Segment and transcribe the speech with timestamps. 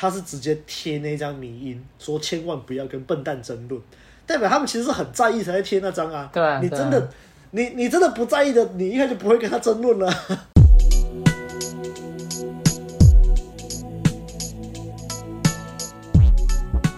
[0.00, 3.78] 他是直接贴那张迷因，说千万不要跟笨蛋争论，
[4.26, 6.30] 代表他们其实是很在意才在贴那张啊。
[6.32, 7.10] 对啊，你真的，
[7.50, 10.10] 你你真的不在意的，你一开始就不会跟他争论了。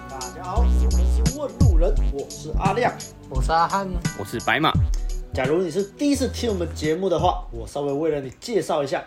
[0.08, 2.96] 大家好，我们是问路人，我是阿亮，
[3.28, 4.72] 我是阿汉，我是白马。
[5.34, 9.02] 假如你是第一次听我们节目的话，我稍微为了你介绍一下，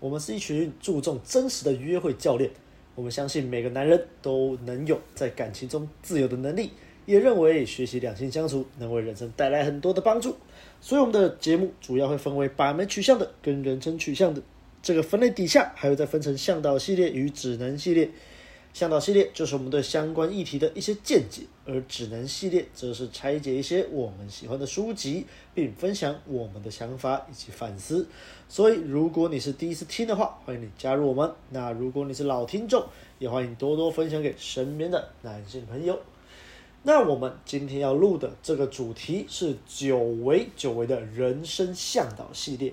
[0.00, 2.50] 我们是一群注重真实的约会教练。
[2.96, 6.70] 我们相信每个男人都能有在感情中自由的能力，
[7.04, 10.34] 也认为学习两性相处能为人生带来很多的帮助。
[10.80, 14.42] 所以我们的节目主要会分为把门取向的跟人生取向的
[14.82, 18.10] 这个分类底下，还会再分成向导系列与指南系列。
[18.72, 28.06] 向导系列就是我们对相关议题的一些见解，而指南系列则是拆解一些我们喜欢的书籍，并分享我们的想法以及反思。
[28.48, 32.84] 所以，如果你是第一次听的话，欢迎你加入我们；那如果你是老听众，
[33.18, 35.98] 也欢迎多多分享给身边的男性朋友。
[36.84, 42.72] 那我们今天要录的这个主题是久违久违的人生向导系列。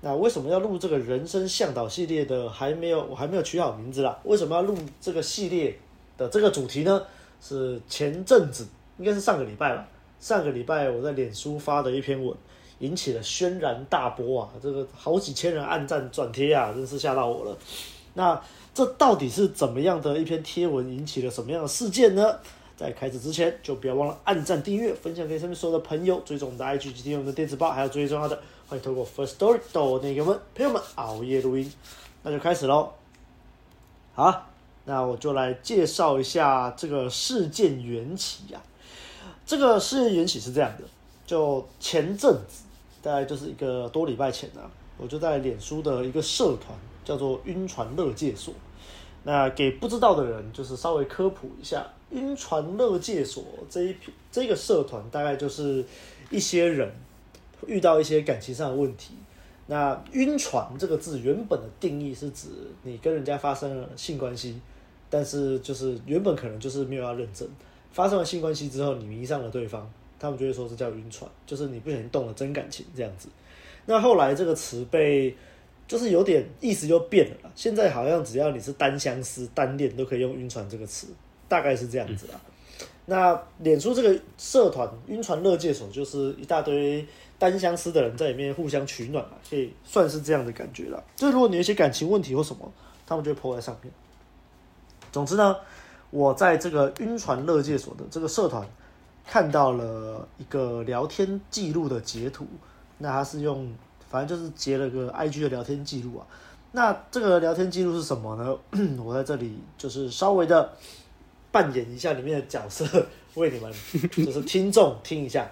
[0.00, 2.50] 那为什么要录这个人生向导系列的？
[2.50, 4.18] 还没有，我还没有取好名字啦。
[4.24, 5.78] 为什么要录这个系列
[6.18, 7.00] 的这个主题呢？
[7.40, 8.66] 是前阵子，
[8.98, 9.88] 应该是上个礼拜吧。
[10.18, 12.36] 上个礼拜我在脸书发的一篇文，
[12.82, 14.50] 引起了轩然大波啊！
[14.60, 17.56] 这个好几千人按赞转贴啊，真是吓到我了。
[18.14, 18.38] 那
[18.74, 22.38] 这到底是怎么样的一篇贴文，引起了什么样的事件呢？
[22.76, 31.72] 在开始之前，就不要忘了按赞、订阅、分享给身边所有的朋友，追踪我们的 IG 及订阅我们的电子报，还有最重要的，欢迎透过 First Story 到那个们朋友们熬夜录音。
[32.24, 32.90] 那就开始喽。
[34.14, 34.48] 好，
[34.84, 38.60] 那我就来介绍一下这个事件缘起啊。
[39.46, 40.84] 这个事件缘起是这样的，
[41.26, 42.61] 就前阵子，
[43.02, 48.54] 大概就是一个多礼拜前啊，我就在脸书的一个社团叫做“晕船乐界所”。
[49.24, 53.96] 那给不知道的人，就是稍微科普一下，晕船乐界所这一
[54.30, 55.84] 这个社团，大概就是
[56.30, 56.92] 一些人
[57.66, 59.14] 遇到一些感情上的问题。
[59.68, 62.48] 那晕船这个字原本的定义是指
[62.82, 64.60] 你跟人家发生了性关系，
[65.08, 67.48] 但是就是原本可能就是没有要认真，
[67.92, 69.88] 发生了性关系之后，你迷上了对方，
[70.22, 73.28] 他们就会说是叫晕船，就是你不小心动了真感情这样子。
[73.84, 75.36] 那后来这个词被。
[75.88, 77.50] 就是有点意思就变了啦。
[77.54, 81.08] 现在好像只要你是单相思、单恋，都可以用“晕船”这个词，
[81.48, 82.40] 大概是这样子啦。
[83.04, 87.04] 那脸书这个社团“晕船乐界所”就是一大堆
[87.38, 91.02] 单相思的人在里面互相取暖嘛，可以算是这样的感觉啦。
[91.14, 92.72] 就是如果你有一些感情问题或什么，
[93.04, 93.92] 他们就会 po 在上面。
[95.10, 95.54] 总之呢，
[96.10, 98.66] 我在这个“晕船乐界所”的这个社团
[99.26, 102.46] 看到了一个聊天记录的截图，
[102.98, 103.72] 那他是用。
[104.10, 106.26] 反正就是截了个 IG 的聊天记录啊，
[106.72, 108.54] 那这个聊天记录是什么呢？
[109.02, 110.70] 我在这里就是稍微的
[111.50, 113.06] 扮演一下里面的角色，
[113.36, 113.72] 为你们
[114.12, 115.50] 就是听众听一下。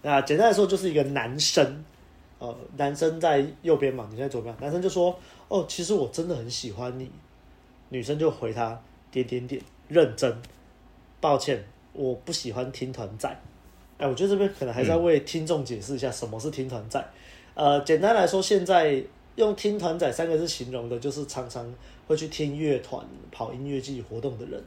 [0.00, 1.84] 那简单来说，就是一个男生，
[2.38, 4.54] 呃，男生在右边嘛，你在左边。
[4.60, 7.10] 男生就说：“哦，其实我真的很喜欢你。”
[7.90, 10.40] 女生就回他：“点点点，认真。”
[11.20, 13.28] 抱歉，我不喜欢听团仔。
[13.98, 17.04] 哎，我觉得这边可能还是要为听众解释一下什么是听团仔。
[17.54, 19.02] 呃，简单来说，现在
[19.36, 21.72] 用“听团仔”三个字形容的，就是常常
[22.06, 24.62] 会去听乐团、跑音乐季活动的人。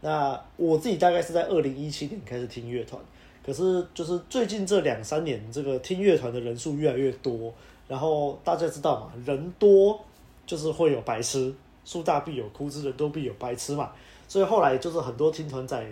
[0.00, 3.00] 那我自己大概是在二零一七年开始听乐团，
[3.44, 7.52] 可是就是最近这两三年，这个听乐团的人数越来越多。
[7.88, 9.98] 然后大家知道嘛，人多
[10.46, 11.52] 就是会有白痴，
[11.84, 13.90] 树大必有枯枝，人多必有白痴嘛。
[14.28, 15.84] 所以后来就是很多听团仔，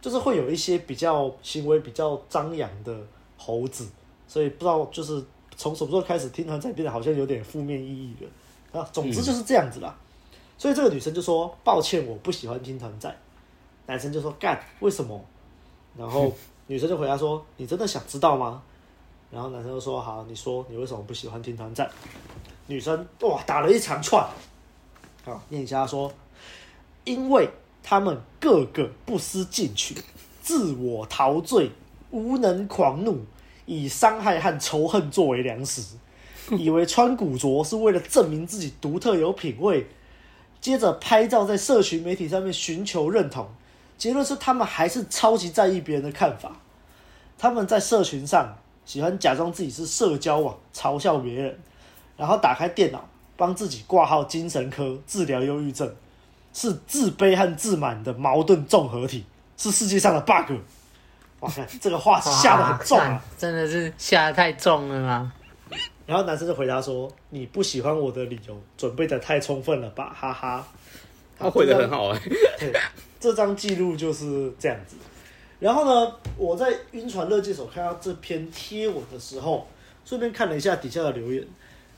[0.00, 2.96] 就是会有一些比较行为比较张扬的
[3.36, 3.88] 猴子，
[4.26, 5.24] 所以不知道就是。
[5.58, 8.86] 从什么时候开始，听团仔变得好像有点负面意义了啊？
[8.92, 9.96] 总之就是这样子啦。
[10.58, 13.10] 所以这个女生就说：“抱歉，我不喜欢听团仔。”
[13.88, 15.18] 男生就说：“干，为什么？”
[15.96, 16.30] 然后
[16.66, 18.62] 女生就回答说：“你真的想知道吗？”
[19.32, 21.90] 然后男生就说：“好，你说你为什么不喜欢听团仔？”
[22.68, 24.28] 女生哇打了一长串，
[25.24, 26.12] 好念一下说
[27.04, 27.48] ：“因为
[27.88, 29.94] 他们个个不思进取，
[30.42, 31.70] 自我陶醉，
[32.10, 33.24] 无能狂怒。”
[33.68, 35.96] 以伤害和仇恨作为粮食，
[36.56, 39.84] 以为穿古着是为了证明自己独特有品味，
[40.60, 43.48] 接着拍照在社群媒体上面寻求认同。
[43.98, 46.52] 结论是他们还是超级在意别人的看法。
[47.36, 51.58] 他们在社群上喜欢假装自己是社交网，嘲笑别人，
[52.16, 55.92] 然后打开电脑帮自己挂号精神科治疗忧郁症，
[56.56, 59.22] 是自卑和自满的矛盾综合体，
[59.58, 60.54] 是世界上的 bug。
[61.40, 63.22] 哇塞，这个话下得很重啊！
[63.36, 65.30] 真的是下得太重了吗？
[66.06, 70.66] 然后男生就回答说：“你不喜欢我的理由准备的太充分了吧，哈哈。”
[71.38, 72.20] 他回的很好哎。
[72.58, 72.72] 对，
[73.20, 74.96] 这张记录就是这样子。
[75.60, 79.68] 然后呢，我在晕船乐界所看到这篇贴文的时候，
[80.06, 81.46] 顺便看了一下底下的留言，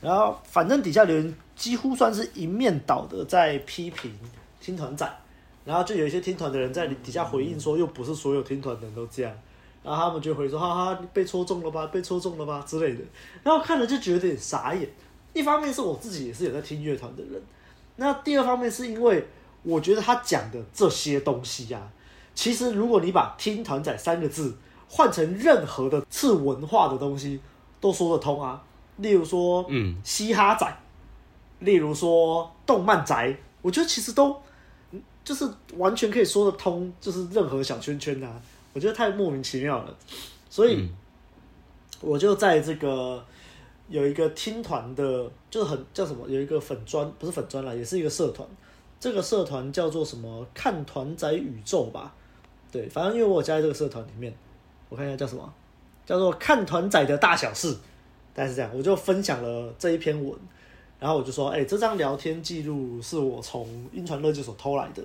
[0.01, 4.13] 然后反正底下留言几乎算是一面倒的在批评
[4.69, 5.11] 听团仔，
[5.65, 9.33] 然后就有一些听团的人在底下回应说，又不是所有听团的人都这样，
[9.83, 13.03] 然后他们就回说，哈哈，被戳中了吧，被戳中了吧之类的。
[13.43, 14.87] 然后看了就觉得有点傻眼，
[15.33, 17.43] 一方面是我自己也是有在听乐团的人，
[17.97, 19.27] 那第二方面是因为
[19.63, 21.89] 我觉得他讲的这些东西呀、啊。
[22.35, 24.57] 其实，如果你把“听团仔”三个字
[24.89, 27.41] 换成任何的次文化的东西，
[27.81, 28.63] 都说得通啊。
[28.99, 30.65] 例如说，嗯，嘻哈仔，
[31.59, 34.41] 例如说动漫宅，我觉得其实都
[35.29, 35.47] 就是
[35.77, 38.41] 完全可以说得通，就是任何小圈圈啊。
[38.73, 39.95] 我觉得太莫名其妙了，
[40.49, 40.89] 所以
[42.01, 43.23] 我就在这个
[43.91, 48.49] 有一个听团的，就是很叫什么，有一个粉专，不是粉专啦，也是一个社团。
[48.99, 50.47] 这个社团叫做什么？
[50.55, 52.15] 看团仔宇宙吧。
[52.73, 54.35] 对，反正因为我有加在这个社团里面，
[54.89, 55.53] 我看一下叫什么，
[56.07, 57.77] 叫做“看团仔的大小事”，
[58.33, 58.71] 大概是这样。
[58.75, 60.35] 我就分享了这一篇文，
[60.99, 65.03] 然后我就说：“哎，这张聊天记录是我从晕船乐界所偷来的。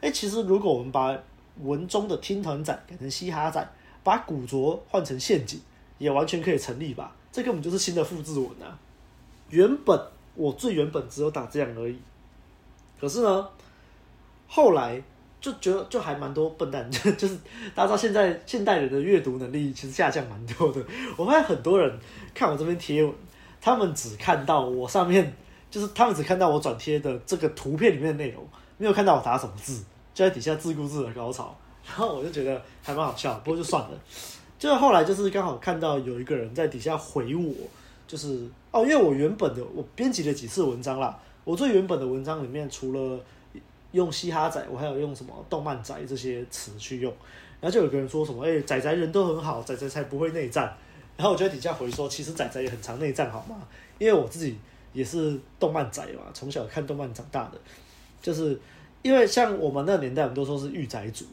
[0.00, 1.16] 哎，其实如果我们把
[1.62, 3.66] 文中的‘听团仔’改成‘嘻哈仔’，
[4.02, 5.60] 把古着换成‘陷阱’，
[5.98, 7.14] 也完全可以成立吧？
[7.30, 8.78] 这根本就是新的复制文啊！
[9.50, 10.00] 原本
[10.34, 11.96] 我最原本只有打这样而已，
[13.00, 13.48] 可是呢，
[14.48, 15.02] 后来。”
[15.38, 17.38] 就觉得就还蛮多笨蛋， 就是
[17.72, 20.82] 大家知道现在现代人的阅读能力其实下降蛮多的。
[21.16, 21.98] 我发现很多人
[22.34, 23.14] 看我这边贴文，
[23.66, 25.34] 他们只看到我上面，
[25.68, 28.40] 就是他们只看到我转贴的这个图片里面的内容，
[28.78, 29.82] 没有看到我打什么字，
[30.14, 31.52] 就在底下自顾自的高潮。
[31.84, 33.90] 然后我就觉得还蛮好笑，不过就算了。
[34.56, 37.52] 就是后来就是刚好看到有一个人在底下回我，
[38.06, 43.18] 就是哦，因为我原本的我编辑了几次文章啦，我最原本的文章里面除了。
[43.92, 47.10] 用嘻哈仔，我还有用什么动漫仔这些词去用，
[47.60, 50.76] 然后就有个人说什么，哎、仔仔人都很好，仔仔才不会内战。
[51.16, 53.66] 然后我就在底下回说，其实仔仔也很常内战，好吗？
[53.98, 54.56] 因为我自己
[54.92, 57.58] 也是动漫仔嘛，从小看动漫长大的，
[58.20, 58.60] 就是
[59.02, 61.24] 因为像我们那个年代，我们都说是御宅族，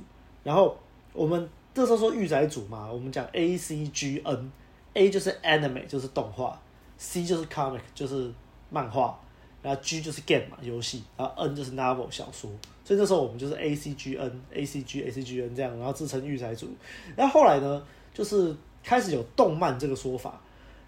[0.44, 0.77] 然后
[1.12, 6.62] 我们这时候说御宅族嘛，我们讲 A C G N，A 就是 anime 就是动画
[6.97, 8.31] ，C 就是 comic 就是
[8.69, 9.19] 漫画。
[9.62, 12.51] 然后 G 就是 game 嘛，游戏，然后 N 就是 novel 小说，
[12.83, 16.68] 所以那时候我们就是 A C G N A C G A C G N 这样，然后自称御宅族。
[17.15, 17.81] 然后后来呢，
[18.13, 18.53] 就是
[18.83, 20.39] 开始有动漫这个说法，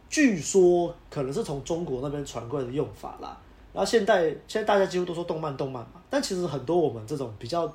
[0.10, 3.38] 据说可能是从中国那边传过来的用法啦。
[3.74, 7.72] 然后现在现在大家几乎都说动漫动漫嘛，但其实很多我们这种比较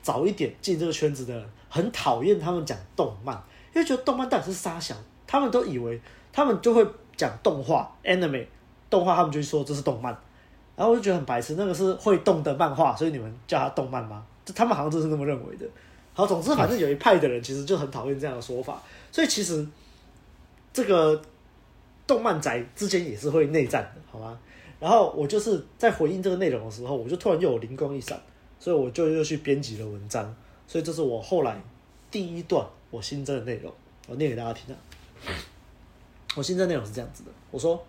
[0.00, 3.34] 早一点进这个圈子的人，很讨厌他们讲动漫，
[3.74, 4.96] 因为觉得动漫到底是沙想，
[5.26, 6.00] 他们都以为
[6.32, 6.86] 他们就会
[7.16, 8.46] 讲动画 anime
[8.88, 10.16] 动画，他们就说这是动漫。
[10.74, 14.24] 然后我就觉得很白痴，那个是会动的漫画，所以你们叫它动漫吗？
[14.46, 15.66] 就他们好像就是那么认为的。
[16.14, 19.66] 好，总之反正有一派的人其实就很讨厌这样的说法，所以其实
[20.72, 21.20] 这个
[22.06, 24.38] 动漫宅之间也是会内战的，好吗？
[24.78, 28.20] 然后我就是在回应这个内容的时候，我就突然又有灵光一闪，
[28.58, 30.34] 所以我就又去编辑了文章，
[30.66, 31.60] 所以这是我后来
[32.10, 33.72] 第一段我新增的内容，
[34.08, 34.78] 我念给大家听啊。
[36.34, 37.82] 我新增内容是这样子的，我说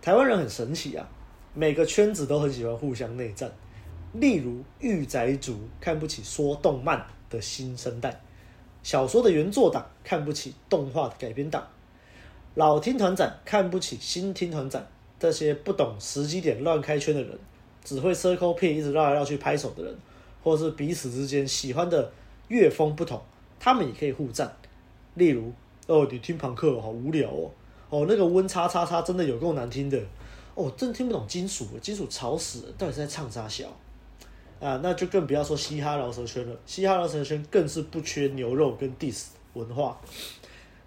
[0.00, 1.06] 台湾人很神奇啊。
[1.52, 3.50] 每个圈子都很喜欢互相内战，
[4.12, 8.20] 例如御宅族看不起说动漫的新生代，
[8.82, 11.66] 小说的原作党看不起动画的改编党，
[12.56, 14.84] 老听团长看不起新听团长，
[15.18, 17.38] 这些不懂时机点乱开圈的人，
[17.84, 19.96] 只会 circle pit 一直绕来绕去拍手的人，
[20.42, 22.12] 或是彼此之间喜欢的
[22.48, 23.22] 乐风不同，
[23.58, 24.54] 他们也可以互赞。
[25.14, 25.52] 例如，
[25.86, 27.50] 哦，你听朋克好无聊哦，
[27.90, 30.00] 哦，那个温叉叉叉真的有够难听的。
[30.54, 33.66] 哦，真听不懂金属，金属吵死了，到底在唱啥小？
[34.60, 34.78] 啊？
[34.82, 39.98] 那就更不要说嘻哈饶舌圈了，嘻哈饶舌圈更是不缺牛肉跟 diss 文化。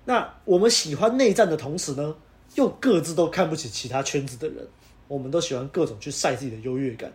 [0.05, 2.15] 那我们喜欢内战的同时呢，
[2.55, 4.67] 又各自都看不起其他圈子的人，
[5.07, 7.11] 我们都喜欢各种去晒自己的优越感。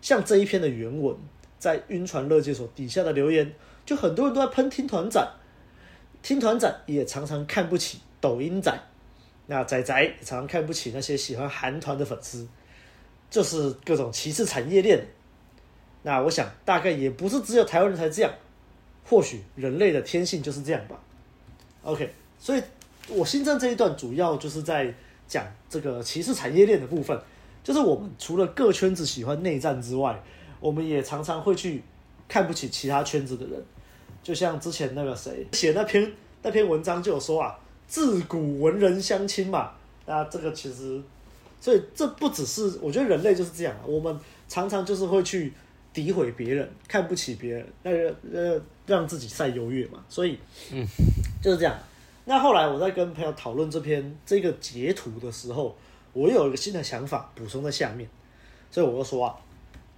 [0.00, 1.16] 像这一篇的原文，
[1.58, 3.52] 在晕船乐界所底下的留言，
[3.86, 5.26] 就很多人都在喷听团仔，
[6.22, 8.72] 听团仔也常常看不起抖音仔。
[9.46, 12.46] 那仔仔也常常看不起那些喜欢韩团的粉丝，
[13.30, 15.04] 就是各种歧视产业链。
[16.08, 18.32] 那我想大概也不是只有台湾人才这样，
[19.04, 20.98] 或许人类的天性就是这样吧。
[21.82, 22.62] OK，所以
[23.08, 24.94] 我新增这一段主要就是在
[25.26, 27.20] 讲这个歧视产业链的部分，
[27.62, 30.18] 就是我们除了各圈子喜欢内战之外，
[30.60, 31.82] 我们也常常会去
[32.26, 33.62] 看不起其他圈子的人。
[34.22, 36.10] 就像之前那个谁写那篇
[36.42, 37.54] 那篇文章就有说啊。
[37.86, 39.72] 自古文人相轻嘛，
[40.04, 41.02] 那这个其实，
[41.58, 44.14] 所以这不只是我觉得人类就是这样，我们
[44.46, 45.50] 常常就是会去
[45.98, 50.04] 诋毁别人，看不起别人，那个呃让自己赛优越嘛。
[50.08, 50.38] 所以，
[50.72, 50.86] 嗯，
[51.42, 51.76] 就是这样。
[52.24, 55.76] 那后来我在跟朋友讨论这篇这个截图的时候，
[56.12, 58.08] 我又有一个新的想法补充在下面，
[58.70, 59.34] 所以我就说啊，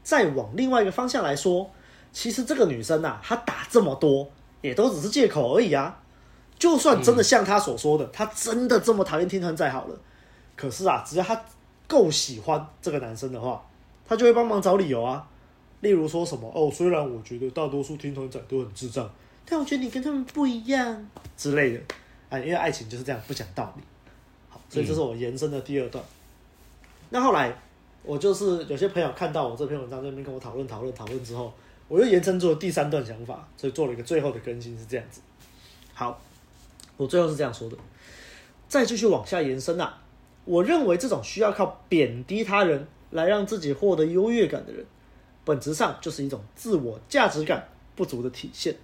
[0.02, 1.68] 再往另外一个方向来说，
[2.12, 4.30] 其实这个女生啊，她打这么多，
[4.62, 6.00] 也都只是借口而已啊。
[6.58, 9.98] 就算真的像她所说的，她真的这么讨厌天团仔好了，
[10.54, 11.42] 可是啊，只要她
[11.88, 13.66] 够喜欢这个男生的话，
[14.06, 15.26] 她就会帮忙找理由啊。
[15.80, 19.10] 例如说什么哦，虽然我觉得大多数听团仔都很智障，
[19.46, 21.80] 但我觉得你跟他们不一样之类的
[22.28, 23.82] 啊，因为爱情就是这样不讲道理。
[24.48, 26.04] 好，所以这是我延伸的第二段。
[27.08, 27.56] 那后来
[28.02, 31.52] 我就是有些朋友看到我这篇文章在那边跟我讨论讨论讨论之后，
[31.88, 35.20] 我又延伸出了第三段想法，所以做了一个最后的更新是这样子。
[35.94, 36.20] 好，
[36.96, 37.76] 我最后是这样说的，
[38.68, 39.98] 再继续往下延伸啊，
[40.44, 44.84] 我认为这种需要靠贬低他人来让自己获得优越感的人。
[45.44, 48.76] 本质上就是一种自我价值感不足的体现。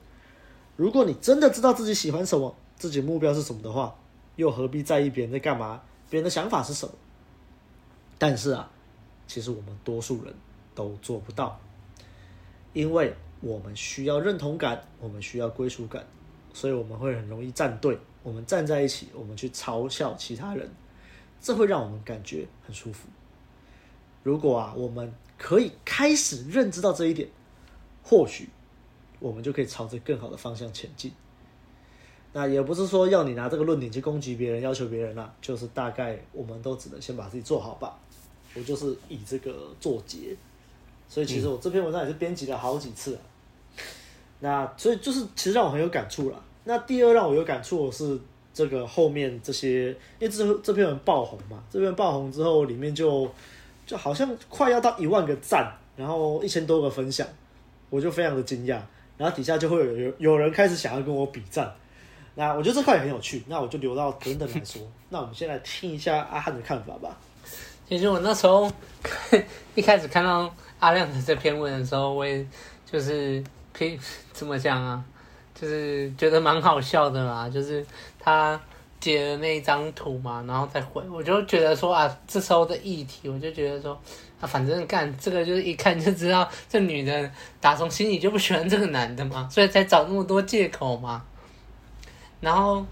[0.77, 3.97] 如果你真的知道自己喜欢什么，自己目标是什么的话，
[4.37, 5.83] 又何必在意别人在干嘛？
[6.11, 6.93] 别人的想法是什么？
[8.19, 8.71] 但是啊，
[9.27, 10.35] 其实我们多数人
[10.75, 11.59] 都做不到，
[12.73, 16.07] 因为我们需要认同感，我们需要归属感，
[16.53, 17.99] 所以我们会很容易站队。
[18.23, 20.69] 我们站在一起，我们去嘲笑其他人，
[21.41, 23.09] 这会让我们感觉很舒服。
[24.23, 27.29] 如果啊，我们可以开始认知到这一点，
[28.03, 28.49] 或许
[29.19, 31.13] 我们就可以朝着更好的方向前进。
[32.33, 37.99] 那也不是说要你拿这个论点去攻击别人、要求别人啦，就是大概我们都只能先把自己做好吧。
[38.55, 40.37] 我就是以这个作结，
[41.09, 43.21] 所以其实我这篇文章也是编辑了好几次啊。
[44.41, 46.43] 那所以就是其实让我很有感触了。
[46.65, 48.19] 那第二让我有感触的是
[48.53, 49.89] 这个后面这些，
[50.19, 53.31] 因为这这篇文爆红嘛，这篇爆红之后里面就。
[53.87, 57.27] 就好像快要到一万个赞，然后一千多个分享，
[57.89, 58.79] 我就非常的惊讶。
[59.17, 61.73] 然后底下就会有有有人开始想要跟我比赞，
[62.35, 63.43] 那我觉得这块也很有趣。
[63.47, 64.83] 那我就留到等等来说。
[65.09, 67.17] 那我们先来听一下阿汉的看法吧。
[67.89, 68.71] 其实我那时候
[69.77, 72.45] 一开始看到阿亮的这篇文的时候，我也
[72.85, 73.85] 就是可
[74.35, 75.03] 怎么讲啊，
[75.55, 77.87] 就是觉得蛮好笑的啦，就是
[78.19, 78.61] 他。
[78.99, 83.93] 截了那一张图嘛，然后再回，我就觉得说啊，这时候的议题，我就觉得说
[84.41, 91.23] 啊，反正干这个就是一看就知道这女的打从心里就不喜欢这个男的嘛，所以才找那么多借口嘛。
[92.41, 92.85] 然后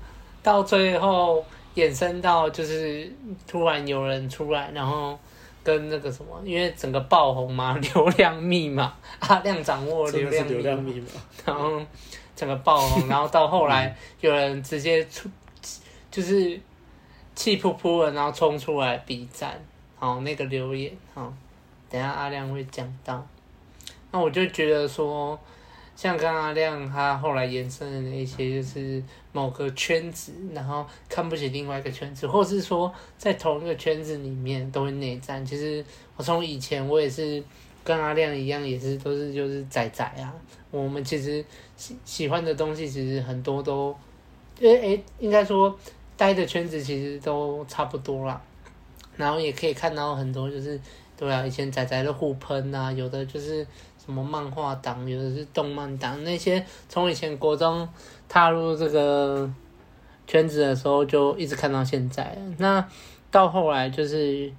[0.43, 1.45] 到最后
[1.75, 3.11] 衍生到就是
[3.47, 5.19] 突然有人出来，然后
[5.63, 11.07] 跟那个什么，因为整个爆红嘛， 流量密码，阿亮掌握流量流量密码，
[11.47, 11.81] 然后
[12.37, 15.29] 整个爆红，然后到后来有人直接出。
[16.14, 16.61] 就是
[17.35, 19.61] 气噗噗的，然后冲出来比赞，
[19.97, 21.35] 好那个留言，好，
[21.90, 23.26] 等下阿亮会讲到。
[24.12, 25.37] 那我就觉得说，
[25.97, 29.02] 像刚阿亮他后来延伸的那些，就是
[29.33, 35.44] 某个圈子，然后看不起另外一个圈子，或是说在同一个圈子里面都会内战。
[35.44, 35.85] 其实
[36.16, 37.42] 我从以前我也是
[37.83, 40.33] 跟阿亮一样，也是都是就是仔仔啊。
[40.71, 41.44] 我们其实
[41.76, 43.92] 喜喜欢的东西其实很多都，
[44.61, 45.76] 诶诶，应该说。
[46.16, 48.40] 待的圈子其实都差不多啦，
[49.16, 50.80] 然后也可以看到很多就是，
[51.16, 53.66] 对啊，以前仔仔的互喷啊，有的就是
[54.04, 57.88] 什么漫画党，有的是动漫党，那些从以前国中
[58.28, 59.50] 踏入这个
[60.26, 62.87] 圈子的时候就一直看到现在，那
[63.33, 64.52] 到后来就是，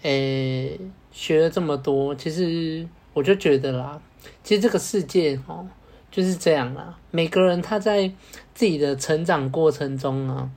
[0.00, 0.80] 诶，
[1.12, 4.00] 学了这么多，其实我就觉得啦，
[4.42, 5.68] 其实这个世界哦
[6.10, 8.10] 就是这样啦，每个人他在
[8.54, 10.50] 自己的成长过程中啊。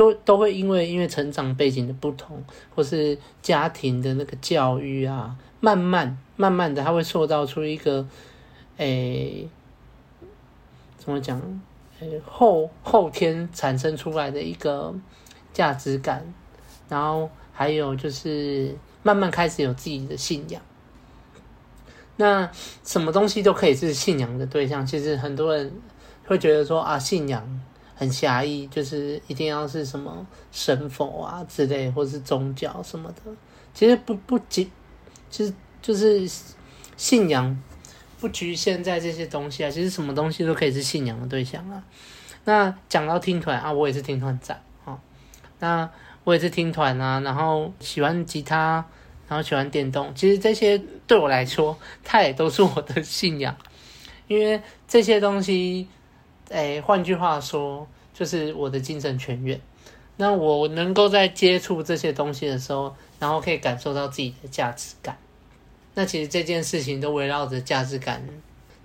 [0.00, 2.42] 就都会因为因为成长背景的不同，
[2.74, 8.06] 或是家庭的那个教育啊，慢慢慢慢的，他会塑造出一个，
[8.78, 9.46] 诶、
[10.96, 11.38] 怎么讲？
[12.00, 14.94] 诶、后后天产生出来的一个
[15.52, 16.32] 价值感，
[16.88, 20.62] 然后还有就是慢慢开始有自己的信仰。
[22.16, 22.50] 那
[22.82, 24.86] 什么东西都可以是信仰的对象。
[24.86, 25.70] 其实很多人
[26.24, 27.60] 会觉得说啊，信仰。
[28.00, 33.20] 很狭义，就是一定要是什么神佛啊之类，或是宗教什么的。
[33.74, 34.70] 其实不不仅，
[35.28, 35.52] 其实
[35.82, 36.26] 就是
[36.96, 37.62] 信仰
[38.18, 39.70] 不局限在这些东西啊。
[39.70, 41.84] 其实什么东西都可以是信仰的对象啊。
[42.46, 44.98] 那讲到听团啊，我也是听团仔啊。
[45.58, 45.90] 那
[46.24, 48.82] 我也是听团啊，然后喜欢吉他，
[49.28, 50.10] 然后喜欢电动。
[50.14, 53.54] 其实这些对我来说，它也都是我的信仰，
[54.26, 55.86] 因为这些东西。
[56.50, 59.58] 哎，换句话说，就是我的精神泉源。
[60.16, 65.16] 那我能够在接触这些东西的时候，然后可以感受到自己的价值感。
[65.94, 68.22] 那其实这件事情都围绕着价值感。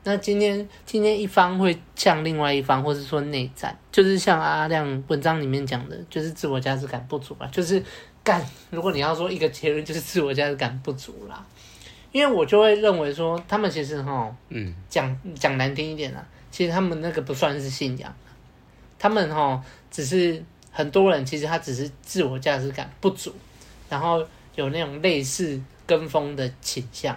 [0.04, 7.84] 那今天今天一方会向另外一方，或是说内战，就是像阿亮文章里面讲的，就是自我价值感不足吧，就是
[8.24, 8.46] 干。
[8.70, 11.44] 如果你要说一个结论，就是自我价值感不足啦。
[12.12, 18.16] 因为我就会认为说，他们其实哈，嗯，讲讲难听一点啦，其实他们那个不算是信仰，
[18.98, 23.36] 他们哈只是很多人其实他只是自我价值感不足，
[23.90, 27.14] 然后有那种类似跟风的倾向。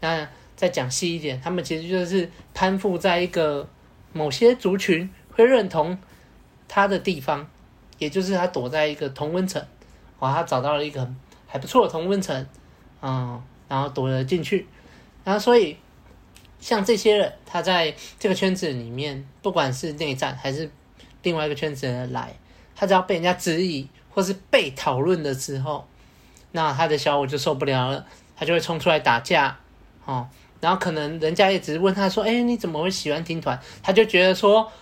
[0.00, 3.64] 那再讲细一点，他们其实就是攀附在一个
[4.12, 5.96] 某些族群会认同
[6.66, 7.48] 他的地方，
[7.98, 9.64] 也就是他躲在一个同温层，
[10.18, 11.08] 哇，他找到了一个
[11.46, 12.44] 还不错的同温层，
[13.02, 13.40] 嗯。
[13.66, 14.66] 然后躲了进去，
[15.24, 15.74] 然后所以
[16.64, 20.70] 像这些人，他在这个圈子里面，不管是内战还是
[21.22, 22.34] 另外一个圈子的人来，
[22.74, 25.86] 他只要被人家质疑或是被讨论的时候，
[26.52, 29.58] 那他的小我就受不了了，他就会冲出来打架，
[30.06, 30.26] 哦，
[30.62, 34.72] 然后可能人家也只是问他说：“哎，你怎么会喜欢听团？”他就觉得说：“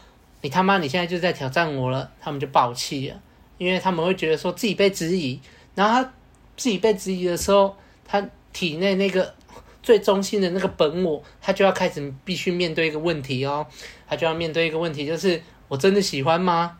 [0.42, 3.20] 你他妈你现在就在挑战我了。”他们就爆气了，
[3.58, 5.40] 因为他们会觉得说自己被质疑，
[5.74, 6.12] 然后他
[6.56, 8.24] 自己被质疑的时候，他。
[8.54, 9.34] 体内那个
[9.82, 13.66] 最中心的那个本我，他就要开始必须面对一个问题哦，
[14.06, 16.78] 他就要面对一个问题，就是我真的喜欢吗？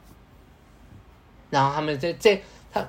[1.51, 2.41] 然后他们这这
[2.73, 2.87] 他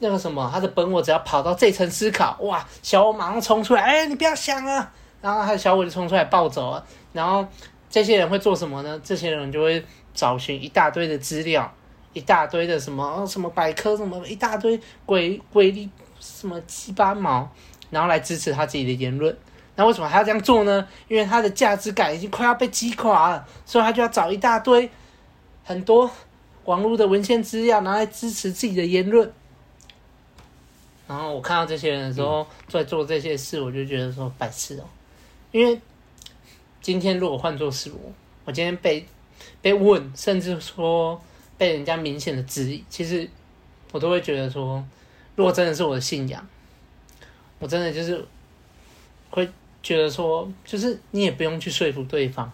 [0.00, 4.92] 那个什么，他的本我只要跑到这层思考，哇，小我马上冲出来，哎，你不要想啊！
[5.20, 6.84] 然后他的小我就冲出来暴走了。
[7.12, 7.46] 然后
[7.88, 9.00] 这些人会做什么呢？
[9.04, 11.72] 这些人就会找寻一大堆的资料，
[12.12, 15.88] 一大堆的什么什么百科，什么一大堆鬼鬼力
[16.18, 17.48] 什么鸡八毛。
[17.90, 19.36] 然后来支持他自己的言论，
[19.74, 20.86] 那为什么还要这样做呢？
[21.08, 24.90] 因为他的价值感已经快要被击垮了，所以他就要找一大堆
[25.64, 26.10] 很多
[26.64, 29.32] 网络的文献资料拿来支持自己的言论。
[31.08, 34.84] 然后我看到这些人的时候在做这些事，我就觉得说白痴哦。
[35.50, 35.80] 因为
[36.80, 38.12] 今天如果换作是我，
[38.44, 39.06] 我今天被
[39.60, 41.20] 被问，甚至说
[41.58, 43.28] 被人家明显的质疑，其实
[43.90, 44.84] 我都会觉得说，
[45.36, 46.46] 如果真的是我的信仰。
[47.58, 48.26] 我真的就是
[49.30, 49.48] 会
[49.82, 52.50] 觉得说，就是你也不用去说服对方，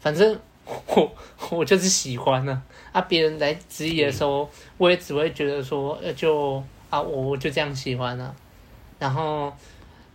[0.00, 1.12] 反正我
[1.50, 2.62] 我就是喜欢呢。
[2.92, 8.34] 啊，别人来质疑的时候，我也只会觉得说，呃，就啊，我我就这样喜欢了。
[8.98, 9.52] 然后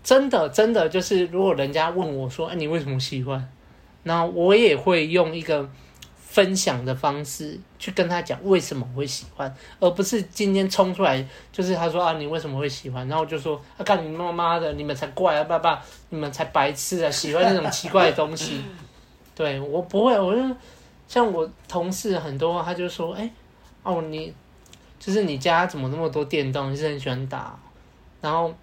[0.03, 3.51] 真的真的就是，如果人家问我说，哎，你为什么喜欢？
[4.03, 5.69] 那我也会用一个。
[6.31, 13.05] 分享的方式去跟他讲为什么会喜欢，而不是今天冲出来就是他说啊，你为什么会喜欢？
[13.09, 18.63] 然后我就说啊，看你妈妈的，你们才怪啊，爸爸，你们才白痴啊，喜欢那种奇怪的东西。
[19.35, 20.55] 对，我不会，我就
[21.05, 23.31] 像我同事很多，他就说哎、欸、
[23.83, 24.33] 哦，你
[24.97, 26.71] 就是你家怎么那么多电动？
[26.71, 27.59] 你是很喜欢打？
[28.21, 28.53] 然后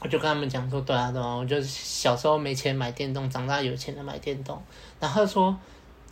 [0.00, 4.60] 我就跟他们讲说，对啊对啊，我就小时候没钱买电动，长大有钱了买电动。
[4.98, 5.56] 然后他说。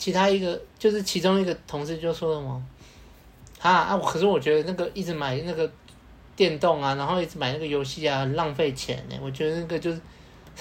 [0.00, 2.64] 其他一个就是其中一个同事就说了嘛，
[3.60, 3.98] 啊啊！
[3.98, 5.70] 可是我觉得那个一直买那个
[6.34, 9.16] 电动啊，然后一直买那个游戏啊，浪费钱呢。
[9.22, 10.00] 我觉得那个就是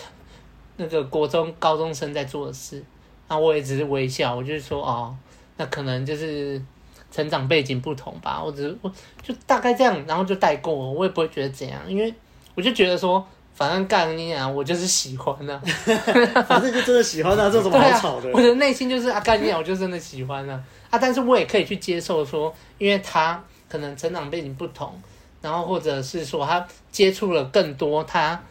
[0.75, 2.84] 那个国中高中生在做的事。
[3.30, 5.15] 那我也只是微笑，我就是说哦，
[5.56, 6.62] 那可能就是
[7.10, 8.43] 成长背景不同吧。
[8.43, 8.91] 我只是我
[9.23, 12.13] 就大概这样，然后就带过，我也不会觉得怎样，因为
[12.56, 13.25] 我就觉得说。
[13.60, 15.62] 反正干你啊，我就是喜欢啊。
[16.48, 18.30] 反正就真的喜欢啊， 这怎么好吵的？
[18.30, 20.98] 啊、我的内心就是啊，干你啊，我就真的喜欢啊啊！
[20.98, 24.98] 但是我也可以去接受说，因为他可能成长背景不同，
[25.41, 28.41] 然后或者是说他接触了更多，他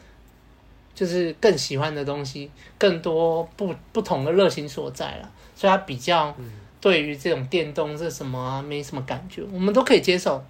[0.95, 6.37] 就是更喜欢的东西，更多不不同的热情所在了，所以他比较
[6.83, 10.45] 对于这种电动是什么啊，没什么感觉，我们都可以接受。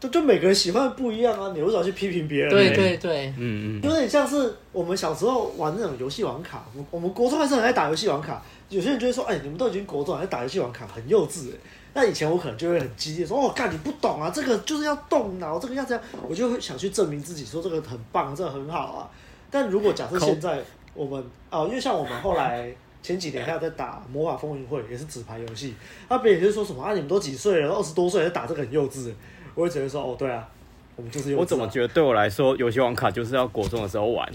[0.00, 2.50] 就就每个人喜欢的不一样啊，你为什么去批评别人？
[2.50, 8.40] 对对对，嗯嗯，有点像是我们小时候玩那种游戏王卡，我我们国中还是很爱打游戏王卡。
[8.68, 11.56] 有些人就会说，哎、欸，你们都已经国中还在打游戏王卡，很幼稚哎。
[11.94, 19.10] 那以前我可能就会很激烈说，哦，干你不懂啊，这个就是要动脑，这个要这样，我就会想去证明自己，说这个很棒，这个很好啊。
[19.50, 20.62] 但如果假设现在
[20.94, 22.70] 我们哦，因为像我们后来
[23.02, 25.74] 前几年还有在打魔法风云会，也是纸牌游戏，
[26.10, 29.12] 那别人就说什么啊，你们都几岁了，二十多岁还打这个很幼稚。
[29.58, 30.48] 我会觉得说，哦，对啊，
[30.94, 31.36] 我们就是、啊。
[31.36, 34.32] 我怎么觉得对我来说，游戏王卡就是要国中的时候玩。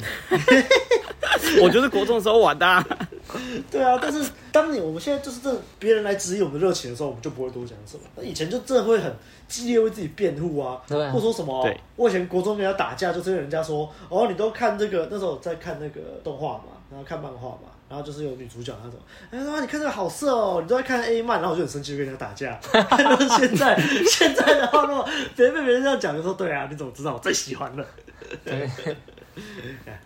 [1.61, 2.85] 我就是国中的时候玩的、啊。
[3.71, 8.03] 对啊，但是当你我们现在就是这别人来质疑我们的热情的时候，我们就不会多讲什么。
[8.17, 9.15] 那以前就真的会很
[9.47, 11.63] 激烈为自己辩护啊，对或说什么。
[11.63, 17.71] 对我以前国中跟人家打架，就是人家说，哦，你都看这个，那时候在看那个动画嘛，然后看漫画嘛。
[17.93, 22.59] 然后就是有女主角那种，哎，说你看这个好色哦，你都在看 A 漫，然后我就很生气，跟人家打架。
[23.37, 23.79] 现在
[24.09, 27.85] 现在的话，如果别人被别人这样讲，就说对啊，你怎么知道我最喜欢的？
[28.43, 28.67] 对，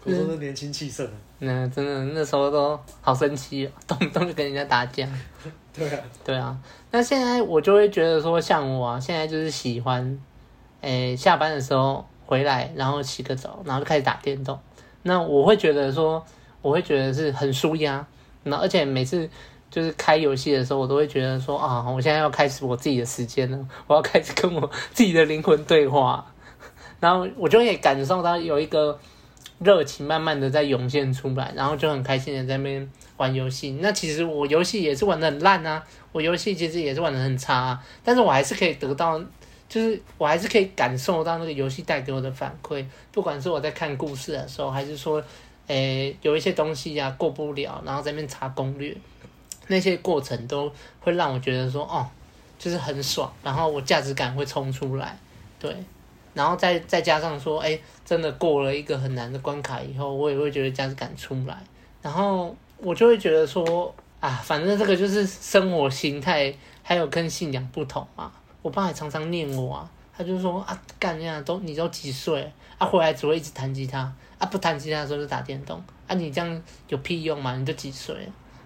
[0.04, 1.14] 我说的年轻气盛啊。
[1.40, 5.08] 那 真的那时候都好生气哦，动不动就跟人家打架。
[5.74, 6.58] 对啊，对啊。
[6.92, 10.20] 那现在我就会觉得说，像我啊，现在就是喜欢，
[10.82, 14.60] 诶、欸，下班的时候回来，然后洗个澡，然后就开始打电动。
[15.04, 16.26] 那我会觉得说，
[16.68, 18.06] 我会觉得是很舒压。
[18.44, 19.30] 那而且每次
[19.72, 26.26] 就是开游戏的时候，我都会觉得说啊，我现在要开始我自己的时间了，我要开始跟我自己的灵魂对话。
[27.00, 29.00] 然后我就会感受到有一个
[29.60, 33.78] 热情慢慢的在涌现出来，然后就很开心的在那边玩游戏。
[33.82, 39.20] 那其实我游戏也是玩的很烂啊，我游戏其实也是玩的很差啊，但是我还是可以得到，
[39.70, 45.22] 就是我还是可以感受到那个游戏带给我的反馈，不管是我在看故事的时候，还是说，
[45.68, 48.96] 诶有一些东西呀、过不了，然后在那边查攻略，
[49.68, 52.08] 那些过程都会让我觉得说，哦，
[52.58, 55.18] 就是很爽，然后我价值感会冲出来，
[55.60, 55.76] 对。
[56.34, 61.58] 然后再再加上说，哎，真的过了一个很难的关卡以后，我也会觉得价值感出来。
[62.00, 66.54] 然后我就会觉得说，啊，反正这个就是生活形态，
[66.84, 68.32] 还有跟信仰不同嘛。
[68.62, 72.86] 我爸也常常念我啊，他就说啊，干呀，都你都几岁啊？
[72.86, 77.56] 回来只会一直弹吉他啊，不弹吉他的时候就打电动啊，你这样有屁用嘛？
[77.56, 78.16] 你都几岁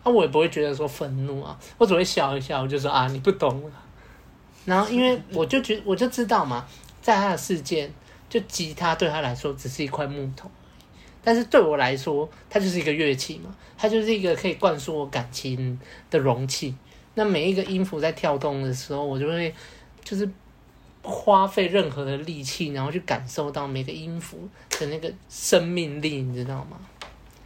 [0.04, 0.10] 啊？
[0.10, 3.72] 我也不会觉得说愤怒啊，我只会笑一笑，我就说啊，你不懂了。
[4.66, 6.68] 然后因为我就觉我就知道嘛。
[7.02, 7.92] 在他的世界，
[8.30, 10.48] 就吉他对他来说只是一块木头，
[11.24, 15.80] 但是对我来说，它就是一个乐器嘛，它就是一个可以灌输我感情
[16.12, 16.76] 的容器。
[17.16, 19.52] 那每一个音符在跳动的时候，我就会
[20.04, 20.30] 就是
[21.04, 24.48] 花费任何的力气，然后去感受到每个音符
[24.80, 26.78] 的那个生命力，你知道吗？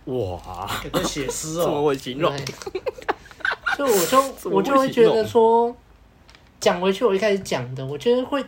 [0.06, 2.36] 哇，给他写诗哦，我形容。
[3.76, 5.76] 所以我就 我就会觉得说，
[6.60, 8.44] 讲回去我一开始讲的，我觉得会。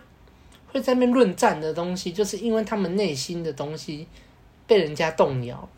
[0.70, 4.06] 会在那边论战的东西，就是因为他们内心的东西
[4.68, 5.70] 被人家动摇了。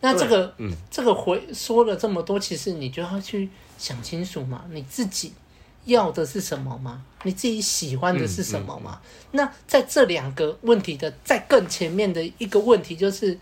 [0.00, 5.34] 那这个，嗯、这个回说了这么多，其实你就要去想清楚嘛，你自己
[5.88, 7.02] 要的是什么吗？
[7.24, 9.00] 你自己喜欢的是什么吗？
[9.02, 13.36] 嗯嗯、那在这两个问题的在更前面的一个问题，就是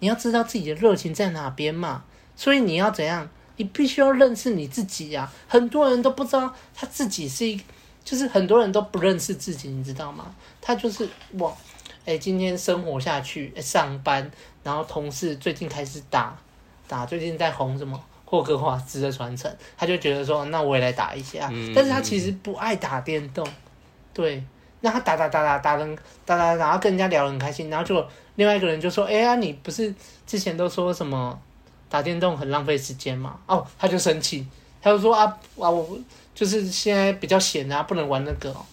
[0.00, 2.04] 你要知道自己的热情在哪边嘛。
[2.34, 3.30] 所以你要怎样？
[3.56, 5.32] 你必须要认识你自己呀、啊。
[5.46, 7.60] 很多人都不知道他自己是一。
[8.02, 10.34] 就是很多人都不认识自己，你知道吗？
[10.58, 11.52] 他就是哇，
[12.06, 14.28] 哎、欸，今天生活下去，欸、上班，
[14.64, 16.34] 然后同事最近开始打
[16.88, 21.48] 打，最近在红什么霍格华兹的传承，他就觉得说，那我也来打一下。
[21.50, 23.44] 嗯、但是他其实不爱打电动，
[24.14, 24.40] 对，
[24.82, 29.92] 那他打打打打打人，打打打，然后跟人家聊得很开心，然后就另外一个人就说，哎、欸、呀，你不是
[30.24, 31.36] 之前都说什么
[31.88, 33.36] 打电动很浪费时间吗？
[33.46, 34.46] 哦，他就生气，
[34.80, 35.24] 他就说啊
[35.58, 35.98] 啊我。
[36.32, 38.64] 就是现在比较闲啊，不能玩那个哦。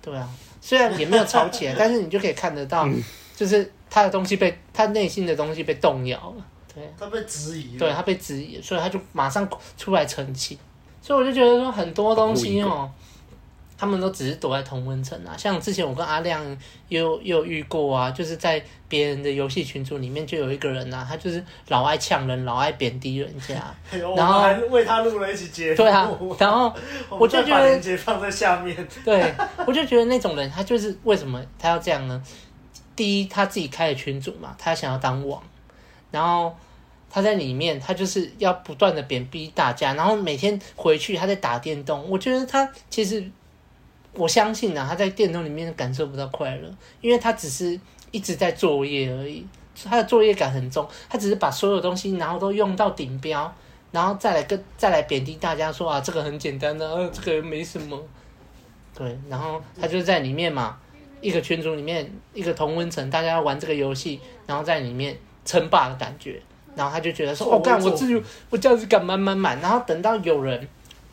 [0.00, 0.26] 对啊，
[0.62, 2.88] 虽然也没有吵起来， 但是你就可以看得到，
[3.36, 6.46] 就是他的东西被他内心的东西被动摇了。
[6.74, 7.78] 对，他被质疑了。
[7.78, 10.58] 对，他被质疑，所以他就马上出来澄清。
[11.02, 12.90] 所以我就觉得说很多东西哦。
[13.76, 16.44] 他们都只是躲在同温层啊，像之前我跟阿亮
[16.88, 23.74] 有有遇过啊，就是在别人的游戏群组里面就有一个人啊，他就是老爱呛人，老爱贬低人家，
[24.14, 25.76] 然后还为他录了一期节目。
[25.78, 26.06] 对啊，
[26.38, 26.70] 然后
[27.08, 28.76] 我就觉得，把链接放在下面。
[29.02, 29.34] 对，
[29.66, 32.22] 我就觉得那种人，他就是为什么他要这样呢？
[32.94, 35.42] 第一，他自己开的群组嘛，他想要当王，
[36.10, 36.54] 然后
[37.10, 43.30] 他在里面，他就是要不断的贬低大家，然后每天回去他在打电动，我觉得他其实。
[44.12, 46.68] 我相信呢、啊，他在电动里面感受不到快乐，
[47.00, 47.78] 因为他只是
[48.10, 49.46] 一直在作业而已，
[49.84, 53.54] 他的作业感很重，他只是把所有东西然后都用到顶标，
[53.92, 57.96] 然后再来跟再来贬低大家说啊，这个很简单的，呃，这个没什么，
[58.92, 60.76] 对，然后他就在里面嘛，
[61.20, 65.16] 一个群组里面一个同温层，大家玩这个游戏，然后在里面
[65.50, 66.40] 称霸的感觉，
[66.76, 70.68] 然后他就觉得说，哦，干，我自己我价值感满满满，然后等到有人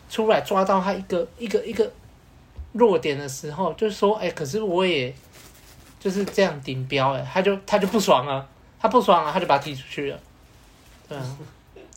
[0.09, 1.91] 出来抓到他一个一个一个。
[2.73, 5.11] 弱点的时候，就是说，哎、欸，可是我也
[5.99, 8.47] 就是这样顶标，哎，他就他就不爽了，
[8.79, 10.19] 他不爽了，他就把他踢出去了，
[11.09, 11.37] 对啊，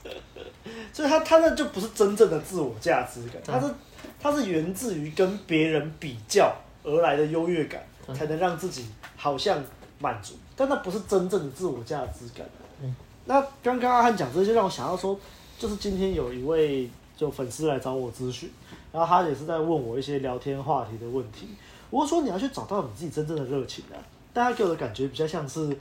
[0.90, 3.74] 所以他他那就不是真正的自我价值感，他是
[4.18, 6.50] 他是源自于跟别人比较
[6.82, 9.62] 而来的优越感，才能让自己好像
[9.98, 12.46] 满足，但那不是真正的自我价值感。
[12.82, 12.94] 嗯，
[13.24, 15.18] 那刚刚阿汉讲这些，就让我想到说，
[15.58, 18.50] 就是今天有一位就粉丝来找我咨询。
[18.92, 21.48] 然后他也是在问我一些聊天话题的问题。
[21.88, 23.96] 我说你要去找到你自己真正的热情啊！
[24.34, 25.74] 大家给我的感觉比较像是，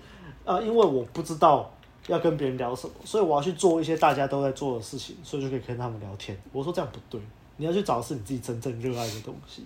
[0.45, 1.69] 呃，因为我不知道
[2.07, 6.39] 要跟别人聊什么，所以我要去做一些大家都在做的事情，所以就可以跟他们聊天。
[6.53, 7.19] 我说这样不对，
[7.57, 9.65] 你要去找的是你自己真正热爱的东西。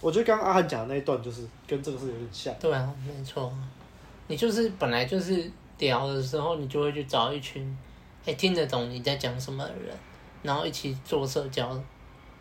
[0.00, 2.54] 我觉得刚刚阿汉讲的那一段就是跟这个是有点像。
[2.60, 3.52] 对啊，没错。
[4.28, 7.64] 你就是本来就是聊的时候，你就会去找一群，
[8.20, 9.94] 哎、欸，听得懂你在讲什么的人，
[10.42, 11.68] 然后一起做社交。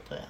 [0.08, 0.26] 对啊，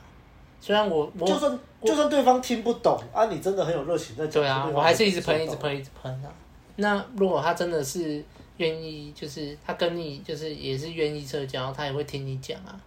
[0.59, 4.41] 虽然我我就算就算对方听不懂啊，你真的很有热情在讲。
[4.41, 6.31] 对啊，我还是一直喷，一直喷，一直喷啊。
[6.77, 8.23] 那如果他真的是
[8.57, 12.79] 愿意，就是他跟你就是也是愿意社交，他也会听你讲啊。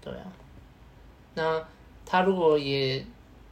[0.00, 0.24] 对啊，
[1.34, 1.62] 那
[2.04, 3.04] 他如果也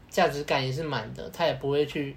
[0.08, 2.16] 价值感也是满的，他也不会去，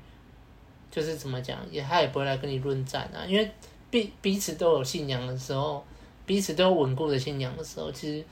[0.91, 3.25] 就是怎么讲，也他也不会来跟你论战啊。
[3.27, 3.51] 因为
[3.89, 5.85] 彼彼此都有信仰的时候，
[6.25, 8.23] 彼此都有稳固的信仰的时候，其实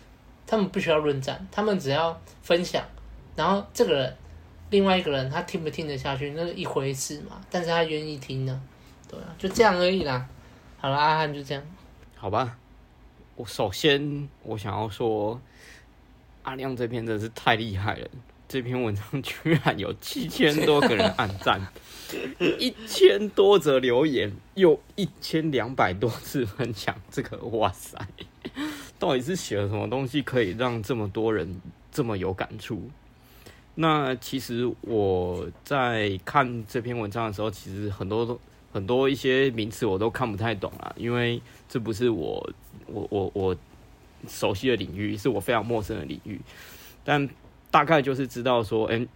[0.45, 2.83] 他们不需要论战，他们只要分享，
[3.35, 4.15] 然后这个人
[4.69, 7.41] 另外一个人他听不听得下去，那是一回事嘛。
[7.49, 8.61] 但是他愿意听呢。
[9.09, 10.27] 对啊，就这样而已啦。
[10.77, 11.63] 好了，阿汉就这样。
[12.15, 12.57] 好吧，
[13.35, 15.39] 我首先我想要说，
[16.43, 18.07] 阿亮这篇真的是太厉害了。
[18.49, 21.61] 这篇文章居然有七千多个人按赞，
[22.59, 26.95] 一千多则留言，又一千两百多次分享。
[27.11, 27.97] 这个哇塞，
[28.99, 32.89] 到底是写了什么东西，可以让这么多人这么有感触？
[33.75, 38.39] 那其实我在看这篇文章的时候，其实很多。
[38.73, 42.47] 很多一些名词我都看不太懂啊，因为这不是我
[42.85, 43.57] 我我我
[44.27, 46.39] 熟悉的领域，是我非常陌生的领域。
[47.03, 47.27] 但
[47.71, 49.07] 大概就是知道说，哎、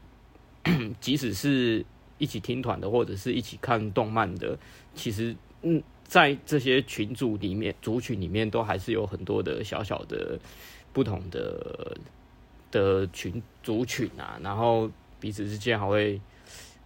[0.99, 1.85] 即使是
[2.21, 4.57] 一起听团的，或者是一起看动漫的，
[4.93, 10.39] 其实嗯，在这些群组里面、族群里面，都还是有很多的小小的
[10.93, 11.97] 不同的
[12.69, 14.39] 的群族群啊。
[14.43, 16.21] 然后彼此之间还会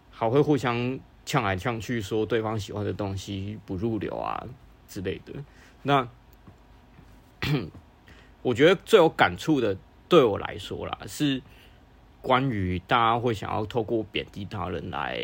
[0.10, 1.00] 还会互相。
[1.28, 4.46] 呛来呛去，说对方喜欢的东西不入流啊
[4.88, 5.34] 之类的。
[5.82, 6.08] 那
[8.44, 9.76] 我觉得最有感触的，
[10.08, 11.42] 对我来说啦，是
[12.26, 15.22] 关于大家会想要透过贬低他人来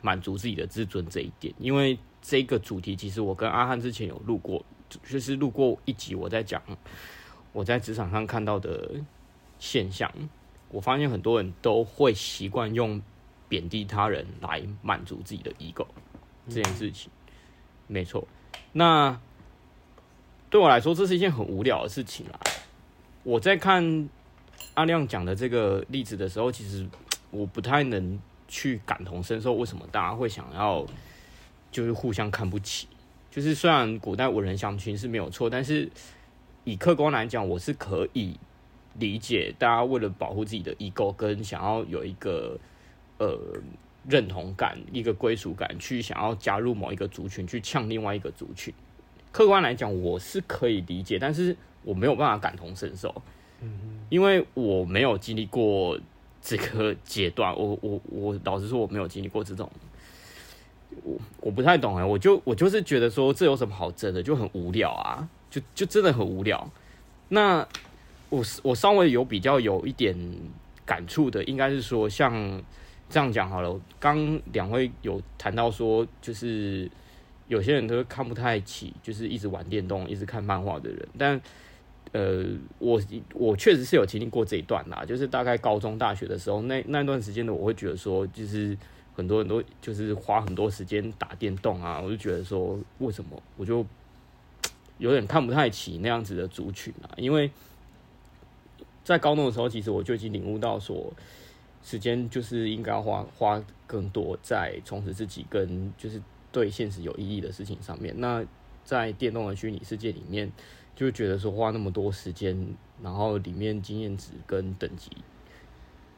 [0.00, 1.52] 满足自己的自尊这一点。
[1.58, 4.64] 因为这个主题，其实我跟阿汉之前有录过，
[5.02, 6.62] 就是录过一集，我在讲
[7.52, 8.92] 我在职场上看到的
[9.58, 10.08] 现象。
[10.70, 13.02] 我发现很多人都会习惯用。
[13.46, 15.86] 贬低他人来满足自己的 ego
[16.48, 17.12] 这件事情，
[17.86, 18.26] 没错。
[18.72, 19.20] 那
[20.50, 22.40] 对我来说，这是一件很无聊的事情啦。
[23.22, 24.08] 我在看
[24.74, 26.86] 阿亮讲的这个例子的时候，其实
[27.30, 30.86] 我不太能去感同身受，为什么大家会想要
[31.70, 32.86] 就是互相看不起？
[33.30, 35.90] 就是虽然古代文人相轻是没有错，但是
[36.64, 38.38] 以客观来讲，我是可以
[38.98, 42.58] 理解大家为了保护自己的 ego，跟想要有一个。
[43.16, 43.38] 呃，
[44.08, 48.74] 认同感，一个归属感，去想要加入某一个族群，去呛另外一个族群。
[49.30, 53.22] 客观来讲，我是可以理解，但是我没有办法感同身受，
[54.08, 55.98] 因为我没有经历过
[56.40, 57.54] 这个阶段。
[57.56, 59.70] 我我我，老实说，我没有经历过这种，
[61.02, 66.70] 我我不太懂哎，我就我就是觉得说，这有什么好争的，就很无聊啊，就就真的很无聊。
[67.28, 67.66] 那
[68.30, 70.16] 我我稍微有比较有一点
[70.84, 72.62] 感触的，应该是说像。
[73.10, 76.90] 这样讲好了，刚两位有谈到说，就是
[77.46, 81.06] 有些人都看不太起，就是一直玩电动、一直看漫画的人。
[81.16, 81.40] 但
[82.14, 82.44] 呃，
[82.78, 82.98] 我
[83.34, 88.78] 我确实是有经历过这一段啦，就是大概高中、大学的时候，那那段时间的我会觉得说，就是
[89.14, 93.84] 很多人都就是花很多时间打电动啊，我就觉得说，为什么我就
[94.98, 97.10] 有点看不太起那样子的族群啊？
[97.16, 97.50] 因为
[99.02, 101.12] 在高中的时候，其实我就已经领悟到说。
[101.86, 106.18] 时间就是应该花花更多在充实自己跟就是
[106.50, 108.14] 对现实有意义的事情上面。
[108.16, 108.42] 那
[108.86, 110.50] 在电动的虚拟世界里面，
[110.94, 112.56] 就觉得说花那么多时间，
[113.02, 115.10] 然后里面经验值跟等级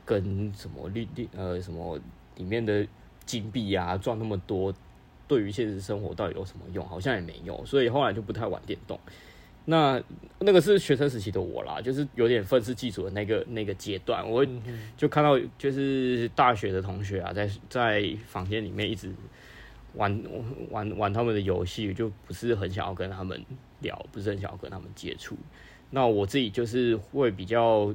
[0.04, 1.98] 跟什么利利呃什么
[2.36, 2.86] 里面的
[3.24, 4.74] 金币啊赚那么多，
[5.26, 6.86] 对于现实生活到底有什么用？
[6.86, 8.98] 好像也没用，所以后来就不太玩电动。
[9.68, 10.00] 那
[10.38, 14.46] 那个是学生时期的我啦，就是有点愤世嫉俗的那个那个阶段，我
[14.96, 19.12] 就看到就是大学的同学啊，在在房间里面一直
[19.96, 20.22] 玩
[20.70, 23.44] 玩玩他们的游戏，就不是很想要跟他们
[23.80, 25.36] 聊，不是很想要跟他们接触。
[25.90, 27.94] 那我自己就是会比较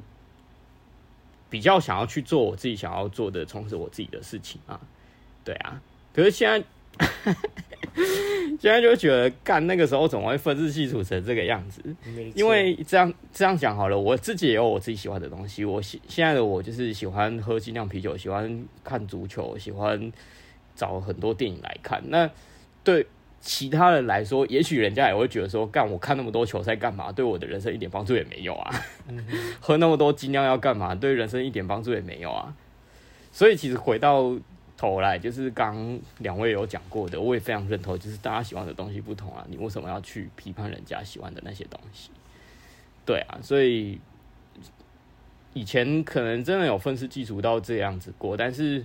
[1.48, 4.80] 比较想要去做我自己想要做的，充实我自己的事情啊，
[5.44, 5.80] 对啊。
[6.12, 6.64] 可是现在。
[8.60, 11.82] 现在就觉得干那个时候怎么会愤世嫉俗成这个样子？
[12.34, 15.64] 因为这样这样讲好了，我自己也有我自己喜欢的东西。
[15.64, 20.12] 我现现在的我就是喜欢喝精酿啤酒，喜欢看足球，喜欢
[20.82, 22.02] 找很多电影来看。
[22.08, 22.28] 那
[22.82, 23.06] 对
[23.40, 27.12] 其他人来说，也许人家也会觉得说，干我看那么多球赛干嘛？
[27.12, 28.74] 对我的人生一点帮助也没有啊。
[29.60, 30.94] 喝那么多精酿要干嘛？
[30.94, 32.52] 对人生一点帮助也没有啊。
[33.30, 34.36] 所以其实回到。
[34.74, 42.10] 头来，就是刚两位有讲过的，我也非常认同，就是大家喜欢的东西不同啊，你为什么要去批判人家喜欢的那些东西？
[43.06, 44.00] 对啊，所以
[45.52, 48.84] 以前可能真的有愤世嫉俗到这样子过，但是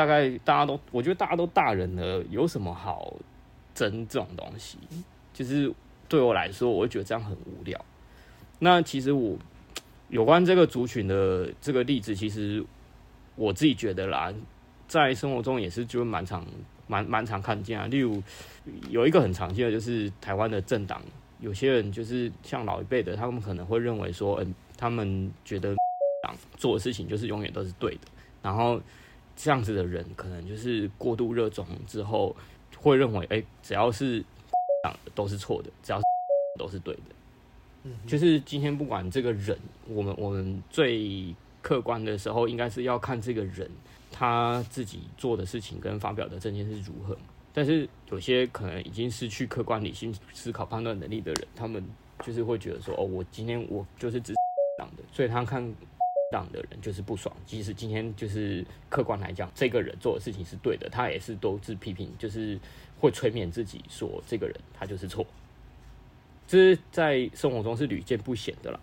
[0.00, 3.14] 大概大家都，我觉得大家都大人了，有什么好
[3.74, 4.78] 争这种东西？
[5.34, 5.70] 就是
[6.08, 7.78] 对我来说，我会觉得这样很无聊。
[8.60, 9.36] 那其实我
[10.08, 12.64] 有关这个族群的这个例子，其实
[13.36, 14.32] 我自己觉得啦。
[14.88, 16.44] 在生活中也是就蛮常
[16.88, 18.22] 蛮蛮常看见啊，例如
[18.88, 21.02] 有一个很常见的就是台湾的政党，
[21.40, 25.76] 有些人就是像老一辈的，他们可能会认为说，嗯，他们觉得
[26.24, 28.00] 党做的事情就是永远都是对的，
[28.42, 28.80] 然后
[29.42, 32.34] 这样子的人可能就是过度热衷之后，
[32.76, 34.24] 会认为，哎，只要是
[34.84, 36.04] 党都是错的，只要是
[36.58, 37.00] 都是对的，
[37.84, 43.70] 嗯，就是今天不管这个人，我们我们最客观的时候，应该是要看这个人。
[44.12, 47.16] 他自己做的事情跟发表的证件是如何，
[47.54, 51.82] 但是有些可能已经失去客观理性思考判断能力的人，他们
[52.24, 54.34] 就是会觉得说，哦，我今天我就是只
[54.78, 55.62] 讲的，所以他看
[56.30, 57.34] 党的人就是不爽。
[57.44, 62.58] 即使今天就是客观来讲，这个人做的事情是对的，他也是都是批评，就是
[62.98, 65.26] 会催眠自己说，这个人他就是错。
[66.46, 68.80] 这是在生活中是屡见不鲜的啦。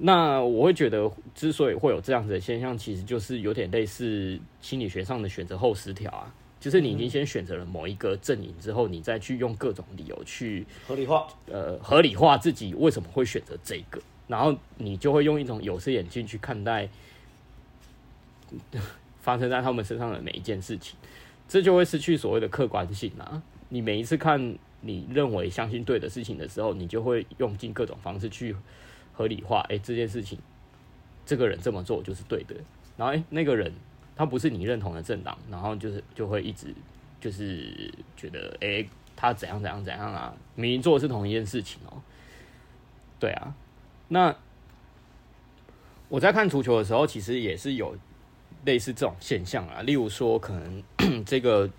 [0.00, 16.88] 那我会觉得，之所以会有这样子的现象，其实就是有点类似心理学上的选择后失调啊，就是你已经先选择了某一个阵营之后，你再去用各种理由去合理化，呃，合理化自己为什么会选择这个，然后你就会用一种有色眼镜去看待
[19.20, 20.96] 发生在他们身上的每一件事情，
[21.48, 23.42] 这就会失去所谓的客观性啊。
[23.68, 28.54] 你每一次看你认为相信对的事情的时候，你就会用尽各种方式去。
[29.12, 30.38] 合理化，哎、这件事情，
[31.26, 32.54] 这个人这么做就是对的。
[32.96, 33.72] 然后，哎、那个人
[34.14, 36.72] 他不是你认同的政党，然后就是就会一直
[37.20, 40.32] 就是觉得，哎、他怎样怎样怎样啊？
[40.54, 42.00] 明明做的是同一件事情哦、
[43.18, 43.52] 对啊，
[44.08, 44.34] 那
[46.08, 47.96] 我在看足球的时候，其实也是有
[48.64, 49.82] 类似这种现象啊。
[49.82, 50.82] 例如说，可能
[51.24, 51.70] 这个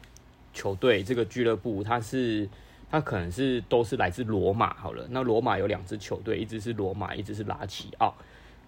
[0.53, 2.47] 球队、这个俱乐部，它是。
[2.91, 8.11] 他可能是都是来自罗马好了，那罗马有两支球队，一支是罗马，一支是拉齐奥。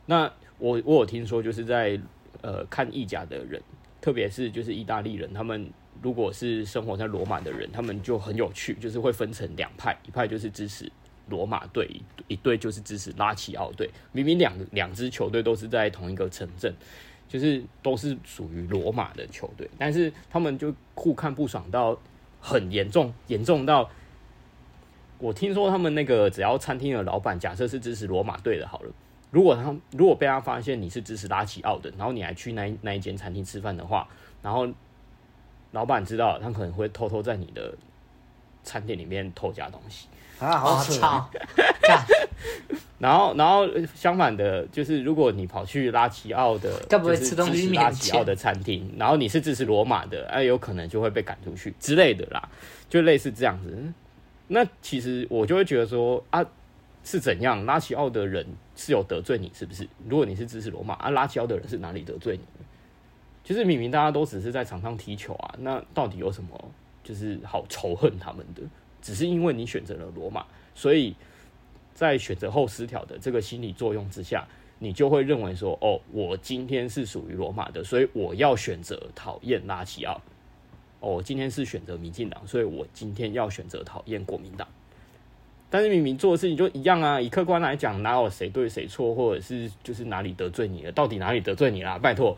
[0.06, 2.00] 那我我有听说，就是在
[2.41, 3.60] 呃看意甲的人，
[4.00, 5.67] 特别是就是意大利人，他们
[6.04, 10.91] 如果是生活在罗马的人，他们就很有趣，就是会分成两派，一派就是支持
[11.31, 11.89] 罗马队，
[12.27, 13.89] 一队就是支持拉齐奥队。
[14.11, 16.71] 明明两两支球队都是在同一个城镇，
[17.27, 21.97] 就是都是属于罗马的球队，但是他们就互看不爽到
[22.39, 23.89] 很严重，严重到。
[25.17, 28.91] 我听说他们那个只要餐厅的老板假设是支持罗马队的，好了，
[29.29, 34.07] 如果他如果被他发现你是支持拉齐奥的，然后你还去那那一间餐厅吃饭的话，
[34.41, 34.67] 然后
[35.73, 37.71] 老板知道，他可能会偷偷在你的
[38.63, 40.07] 餐厅里面偷加东西
[40.45, 41.01] 啊，好扯！
[42.97, 52.49] 然后然后相反的，就是如果你跑去拉齐奥的，不会吃东西拉齐奥的餐厅，然后你是支持罗马的，哎，有可能就会被赶出去之类的啦，
[52.89, 53.75] 就类似这样子。
[54.47, 56.45] 那其实我就会觉得说啊，
[57.04, 57.65] 是怎样？
[57.65, 59.88] 拉齐奥的人是有得罪你，是不是？
[60.08, 62.43] 如果你是支持罗马啊，拉齐奥的人是哪里得罪你？
[63.43, 66.49] 就是明明大家都只是在场上踢球啊，那到底有什么
[67.04, 68.62] 就是好仇恨他们的？
[69.01, 71.15] 只是因为你选择了罗马，所以
[71.93, 74.47] 在选择后失调的这个心理作用之下，
[74.79, 80.21] 你就会认为说，哦，我今天是属于罗马的，所以我要选择讨厌拉齐奥。
[80.99, 84.67] 哦，今天是选择民进党，所以我今天要选择讨厌国民党。
[85.69, 90.91] 但是明明做的事情就一样啊，以客观来讲，哪有谁对谁错，或者是就是哪里得罪你了？
[90.91, 91.97] 到底哪里得罪你啦？
[91.97, 92.37] 拜托。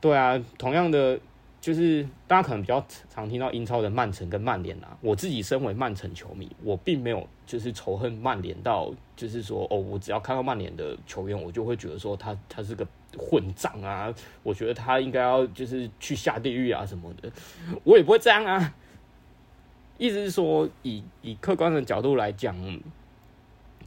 [0.00, 1.18] 对啊，同样的，
[1.66, 4.96] 就是大家可能比较常听到英超的曼城跟曼联啊。
[5.00, 12.86] 我自己身为曼城球迷，我并没有就是仇恨曼联到，就是说哦，我只要看到曼联的球员，我就会觉得说他他是个。
[13.18, 14.12] 混账啊！
[14.42, 17.32] 我觉得他应该要就是去下地狱啊什么的，
[17.82, 18.74] 我也不会这样啊。
[19.96, 22.54] 意思是说，以以客观的角度来讲，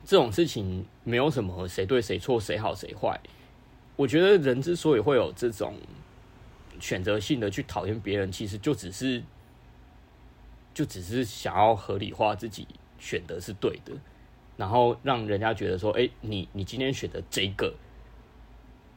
[0.04, 3.20] 这种事情没有什么谁对谁错、谁好谁坏。
[3.96, 5.76] 我觉得人之所以会有这种
[6.80, 9.22] 选择性的去讨厌别人，其实就只是
[10.74, 12.68] 就只是想要合理化自己
[13.00, 13.94] 选的是对的，
[14.58, 17.74] 然后让人家觉得说：“哎，你你今天选的这个。”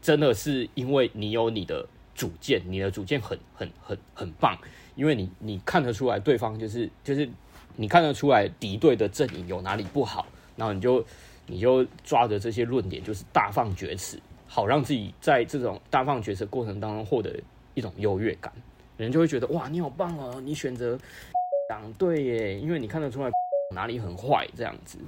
[0.03, 4.59] 真的是因为你有你的主见，你的主见很很很很棒，
[4.97, 7.31] 因为你你看得出来对方就是就是
[7.77, 10.27] 你看得出来敌对的阵营有哪里不好，
[10.57, 11.07] 然后你就
[11.47, 17.41] 你就抓着这些论点，就是大放厥词，好让自己在这种大放厥词过程当中获得
[17.75, 18.53] 一种优越感，
[18.97, 20.99] 人就会觉得哇，你好棒哦，你选择
[21.69, 23.31] 党对耶，因为你看得出来
[23.75, 24.99] 哪里很坏，这样子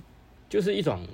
[0.48, 1.06] 就是一种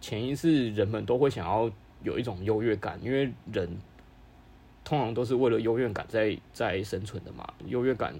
[0.00, 1.70] 潜意识，人们都会想要
[2.02, 3.68] 有一种优越感，因为人
[4.84, 8.14] 通常都是为了优越感在在生存的嘛，优越感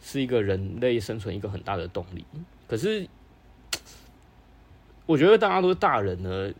[0.00, 2.24] 是一个人类生存一个很大的动力。
[2.68, 3.08] 可是
[5.06, 6.52] 我觉得大家都是大人了，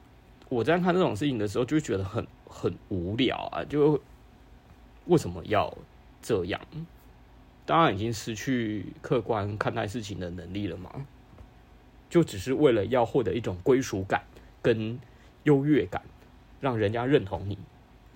[0.48, 4.00] 我在看这种事情的时候，就觉得很很无聊啊，就。
[5.08, 5.76] 为什么要
[6.22, 6.60] 这样？
[7.66, 10.90] 当然已经失去客观看待事情的能力了嘛，
[12.08, 14.22] 就只是为了要获得一种归属感
[14.62, 14.98] 跟
[15.42, 16.00] 优越感，
[16.62, 17.58] 让人家认同你。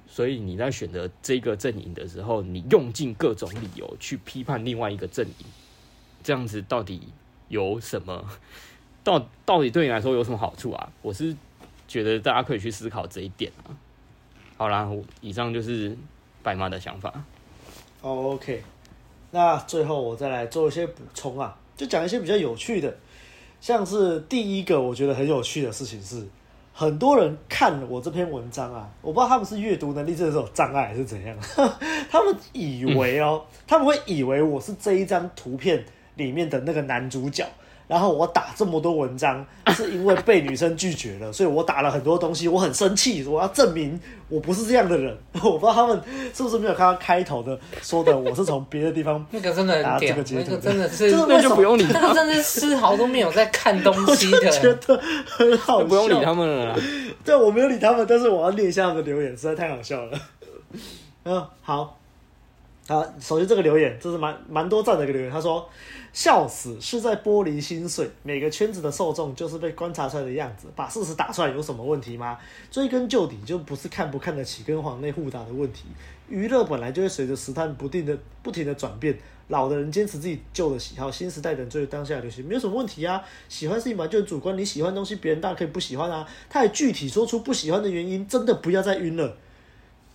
[0.06, 5.46] 所以你在选择这个阵营的时候，你用尽各种理由去批判另外一个阵营，
[6.22, 7.08] 这样子到底
[7.48, 8.26] 有什么？
[9.04, 10.90] 到到底对你来说有什么好处啊？
[11.02, 11.36] 我是
[11.86, 13.76] 觉得大家可以去思考这一点啊。
[14.56, 14.90] 好啦，
[15.20, 15.94] 以上就是。
[16.42, 17.12] 白妈的想法。
[18.00, 18.62] Oh, OK，
[19.30, 22.92] 那最后我再来做一些补充啊，就讲一些比较有趣的，
[23.60, 26.26] 像是第一个我觉得很有趣的事情是，
[26.72, 31.36] 很多人看我这篇文章啊，我不知道他们是阅读能力真的是有障碍还是怎样，
[32.10, 35.84] 他们以为哦，他们会以为我是这一张图片
[36.16, 37.46] 里面的那个男主角。
[37.86, 45.16] 然后我打这么多文章， 是因为被女生拒绝了，所以我打了很多东西，我很生气，我要证明我不是这样的人。
[45.42, 46.00] 我不知道他们
[46.34, 56.78] 是不是没有看到开头的说的，我是从别的地方 那个真的很屌，那个真的是，那就不用理他，那个真的是丝毫都没有在看东西的，我觉得很好笑，不用理他们了。
[57.24, 60.18] 对，我没有理他们，但是我要念一下他们的留言，实在太好笑了。
[61.24, 61.98] 嗯，好，
[62.88, 65.68] 啊，首先这个留言，这是蛮蛮多赞的一个留言，他说。
[66.14, 68.06] 笑死，是在玻璃心碎。
[68.22, 72.38] 每个圈子的受众就是被观察出来的样子，把事实打出来有什么问题吗？
[72.70, 75.84] 追根究底，就不是看不看得起跟黄内互打的问题。
[76.28, 79.18] 娱乐本来就会随着时态不定的、不停的转变。
[79.48, 83.24] 老的人坚持自己旧的喜好，新时代的人追当下流行，没有什么问题啊。
[83.48, 86.28] 喜欢事情本就很主观，你喜欢东西，别人当然可以不喜欢啊。
[86.50, 89.34] 他也具体说出不喜欢的原因，真的不要再晕了。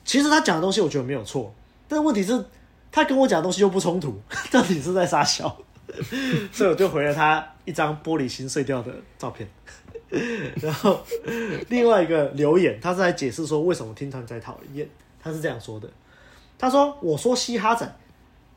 [0.06, 1.52] 其实他讲的东西我觉得没有错，
[1.88, 2.44] 但问题是，
[2.92, 4.20] 他跟我讲的东西又不冲突，
[4.52, 5.58] 到底是在撒笑？
[6.52, 9.48] 所以我就回了他一张玻璃心碎掉的照片，
[10.62, 11.00] 然后
[11.70, 14.88] 另外一个留言，他是在解释说为什么听团仔讨厌，
[15.24, 15.90] 他是这样说的，
[16.60, 17.90] 他说：“我说嘻哈仔，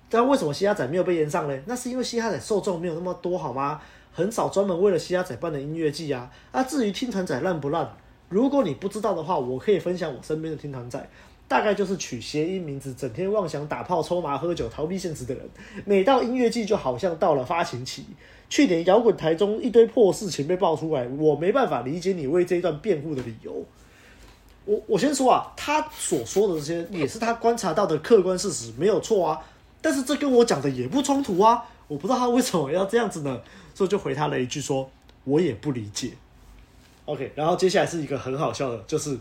[0.09, 1.57] 但为什么嘻哈仔没有被炎上呢？
[1.67, 3.81] 那是因为嘻哈仔受众没有那么多，好吗？
[4.13, 6.29] 很少专门为了嘻哈仔办的音乐季啊。
[6.51, 7.89] 啊，至于听团仔烂不烂，
[8.29, 11.09] 如果你不知道的话，我可以分享我身边的听团仔。”
[11.51, 15.45] 大概就是取谐音名字，整天妄想打炮、抽麻、喝酒、逃避现实的人。
[15.85, 18.05] 每到音乐季，就好像到了发情期。
[18.49, 23.67] 去年摇滚台中一堆破事情被爆出来，我没办法理解你为这一段辩护的理由。
[24.65, 29.43] 我我先说啊，他所说的这些也是他观察到的客观事实，没有错啊。
[29.83, 31.65] 但是这跟我讲的也不冲突啊。
[31.89, 33.41] 我不知道他为什么要这样子呢？
[33.75, 34.89] 所以就回他了一句说
[35.25, 36.13] ：“我也不理解。”
[37.07, 39.19] OK，然后接下来是一个很好笑的，就是。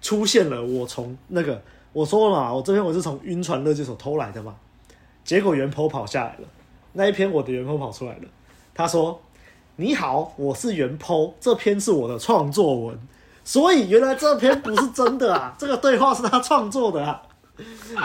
[0.00, 4.54] 出现了，我从那个我说了嘛，我这篇我是从晕船乐这首偷来的嘛，
[5.24, 6.48] 结果原 po 跑下来了，
[6.92, 8.24] 那一篇我的原 po 跑出来了，
[8.74, 9.20] 他说
[9.76, 12.98] ：“你好，我是原 po，这篇是我的创作文，
[13.44, 17.22] 所以原来这篇不是真的啊， 这个对话是他创作的啊。”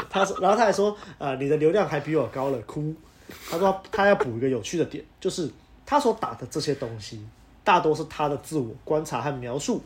[0.10, 2.94] 他说，然后他还说：“、呃，你的流量还比我高了，哭。”
[3.50, 5.50] 他说他要补一个有趣的点，就是
[5.86, 7.26] 他所打的这些东西，
[7.64, 9.82] 大多是他的自我观察和描述。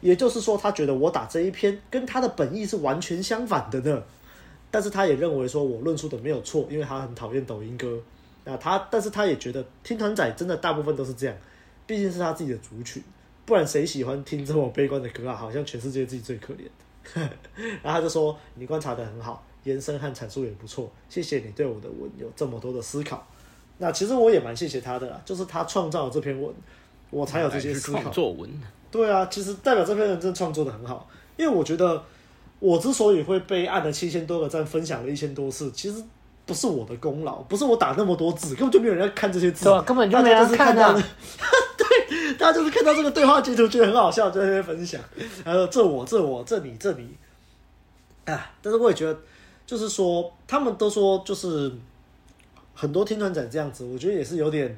[0.00, 4.02] 也就是说，他觉得我打这一篇跟他的本意是完全相反的呢。
[4.70, 8.00] 但是他也认为说我论述的没有错，因为他很讨厌抖音歌。
[8.44, 11.36] 那他，但是他也觉得听团仔真的大部分都是这样，
[11.86, 13.02] 毕竟是他自己的族群，
[13.44, 15.34] 不然谁喜欢听这么悲观的歌啊？
[15.34, 16.68] 好像全世界自己最可怜。
[17.82, 23.26] 然后他就说：“你观察得很好，延伸和阐述也不错，谢谢你对我的文有这么多的思考。”
[23.78, 26.54] 那其实我也蛮谢谢他的啦，就是他创造了这篇文，
[27.10, 28.10] 我才有这些思考。
[28.10, 28.48] 作文。
[28.90, 32.02] 对啊，其实代表这篇人真的创作的很好，因为我觉得
[32.58, 36.02] 我之所以会被按了七千多个赞，分享了一千多次，其实
[36.44, 40.92] 不是我的功劳，不是我打那么多字，根本就没有人在看这些字，对啊，根本就没人看到。
[41.78, 45.00] 对，大家就是看到这个对话截图，觉得很好笑，就在那边分享，
[45.44, 47.14] 然后这我这我这你这你，
[48.24, 49.16] 啊，但是我也觉得，
[49.66, 51.72] 就是说他们都说就是
[52.74, 54.76] 很多听团仔这样子，我觉得也是有点。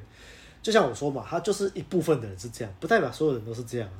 [0.63, 3.99] 就像我说嘛，他就是一部分的人是这样，不代表所有人都是这样啊。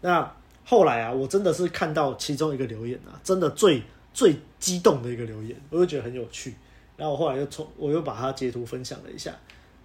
[0.00, 3.82] 那后来啊，我真的是看到其中一个留言啊，真的最
[4.14, 6.54] 最激动的一个留言，我就觉得很有趣。
[6.96, 9.34] 然后我后来又从我又把它截图分享了一下，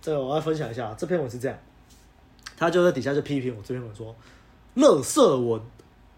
[0.02, 1.58] 这个我要分享一下，这篇文是这样，
[2.56, 4.16] 他就在底下就批评我这篇文说，
[4.76, 5.60] 乐色文，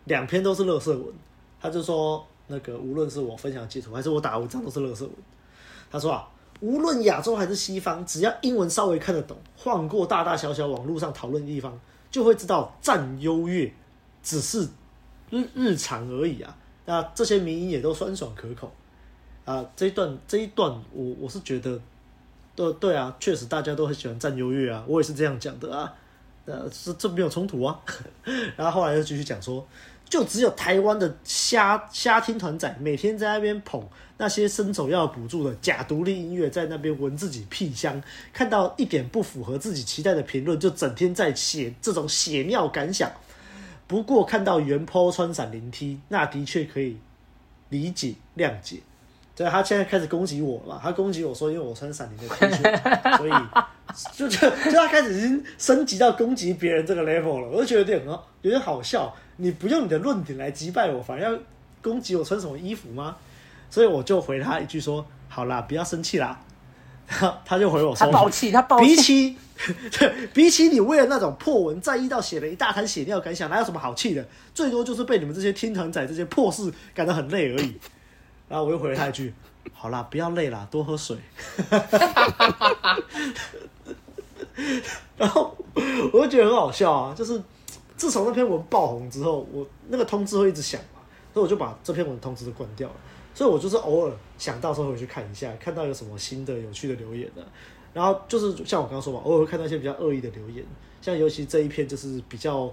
[0.05, 1.07] 两篇都是乐色文。
[1.59, 5.13] 他就说那个无论是我分享截图，还是我打文章，都是乐色文。
[5.89, 6.27] 他说啊，
[6.63, 11.77] 无论亚洲还是西方，只要英文稍微看得懂，换过大大小小网络上讨论的地方，
[12.09, 13.69] 就会知道占优越
[14.23, 14.65] 只是
[15.29, 16.55] 日日常而已啊。
[16.85, 18.71] 那这些名言也都酸爽可口
[19.43, 19.65] 啊。
[19.75, 21.77] 这一段这一段我，我我是觉得，
[22.55, 25.93] 对对啊，确实大家都很喜欢占优越啊，我也是这样讲的啊。
[26.45, 27.77] 呃，这这没有冲突啊。
[28.55, 29.67] 然后后来又继续讲说。
[30.09, 33.83] 就只有台湾的瞎瞎听团仔，每天在那边捧
[34.17, 38.01] 那些伸手要补助的假独立音乐，在那边闻自己屁香，
[38.31, 43.11] 看到一点不符合自己期待的评论，就整天在写这种血尿感想。
[43.87, 46.97] 不过看到原 po 穿闪灵 T，那的确可以
[47.69, 48.81] 理解谅解。
[49.35, 50.79] 对，他现在开始攻击我了？
[50.81, 53.31] 他攻击我说，因为我穿闪灵的 T 恤，所以
[54.13, 57.47] 就就就他开始已经升级到攻击别人这个 level 了。
[57.47, 58.05] 我就觉得有点
[58.41, 59.13] 有点好笑。
[59.37, 61.39] 你不用你的论点来击败我，反而要
[61.81, 63.15] 攻击我穿什么衣服吗？
[63.69, 66.39] 所以我就回他一句说：“好啦，不要生气啦。
[67.07, 69.37] ”他他就回我说：“他爆气，他爆气。”比起
[69.97, 74.23] 对，比起你为了那种破文在意到写了一大滩血尿感想，哪有什么好气的？
[74.53, 77.79] 最多就是被你们这些听团仔这些破事感到很累而已。
[78.47, 79.33] 然后我又回了他一句
[79.73, 81.17] ：“好啦，不要累啦，多喝水。”
[85.17, 85.55] 然后
[86.11, 87.41] 我就觉得很好笑啊，就是。
[87.95, 90.99] 自从那篇文爆红之后，我那个通知会一直响嘛，
[91.31, 92.95] 所以我就把这篇文通知都关掉了。
[93.35, 97.45] 所以我就是偶尔想到时候回去看一下，看到有什么新的有趣的留言的。
[97.93, 100.65] 然后就是像我刚刚说嘛，偶尔会看到一些比较恶意的留言，
[101.01, 102.69] 像尤其这一篇就是比较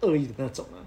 [0.00, 0.82] 恶意的那种啊。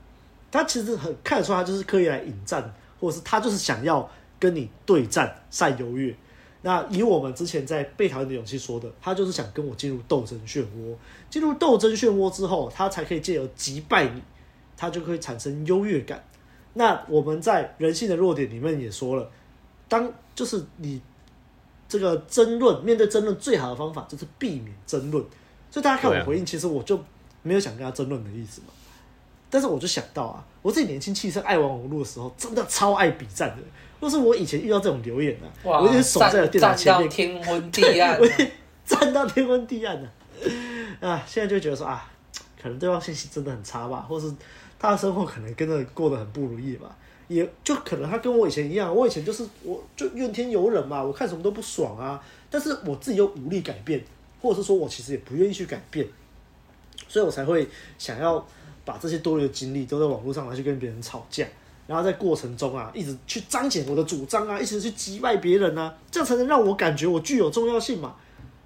[0.51, 4.07] 他其实很看得出，他就是刻意来引战，或者是他就是想要
[4.37, 6.13] 跟你对战赛优越。
[6.63, 10.95] 那以我们之前在被讨厌的勇气说的，他就是想跟我进入斗争漩涡，
[11.29, 14.21] 进入斗争漩涡之后，他才可以借由击败你，
[14.77, 16.23] 他就可以产生优越感。
[16.73, 19.29] 那我们在人性的弱点里面也说了，
[19.89, 21.01] 当就是你
[21.89, 25.25] 这个争论，面对争论最好的方法就是避免争论。
[25.71, 26.99] 所以大家看我回应，其实我就
[27.41, 28.67] 没有想跟他争论的意思嘛。
[29.49, 33.63] 但是我就想到啊，我自己年轻气盛、爱玩网络的时候，真的超爱比战的。
[34.01, 38.27] 若是我以前遇到这种留言呢、啊，哇我一直守在了电脑前面，天昏地暗，我
[38.83, 40.09] 站到天昏地暗 呢。
[40.99, 42.11] 啊，现在就觉得说啊，
[42.61, 44.33] 可能对方信息真的很差吧，或是
[44.79, 46.93] 他的生活可能跟着过得很不如意吧，
[47.27, 54.03] 也就可能他跟我以前一样，我以前就是我就怨天尤人嘛，我看什么都不爽啊，但是我自己又无力改变，
[54.41, 56.07] 或者是说我其实也不愿意去改变，
[57.07, 57.67] 所以我才会
[57.99, 58.43] 想要
[58.83, 61.45] 把这些多余的精力都在网络上来去跟别人吵架。
[61.87, 68.15] 然后在过程中啊，一直去彰显我的主张啊，一直去击败别人啊，这样才能让我感觉我具有重要性嘛。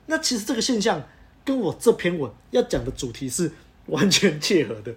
[0.07, 1.01] 那其实这个现象
[1.43, 3.51] 跟我这篇文要讲的主题是
[3.87, 4.93] 完全切合的。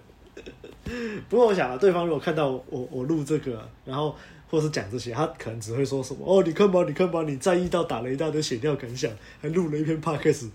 [1.27, 4.15] 不过我想啊，对方如果看到我我录这个，然后。
[4.49, 10.49] 或是讲这些，他可能只会说什么哦，你看吧，你看吧，你在意到打了一大堆血尿感想，还录了一篇 podcast，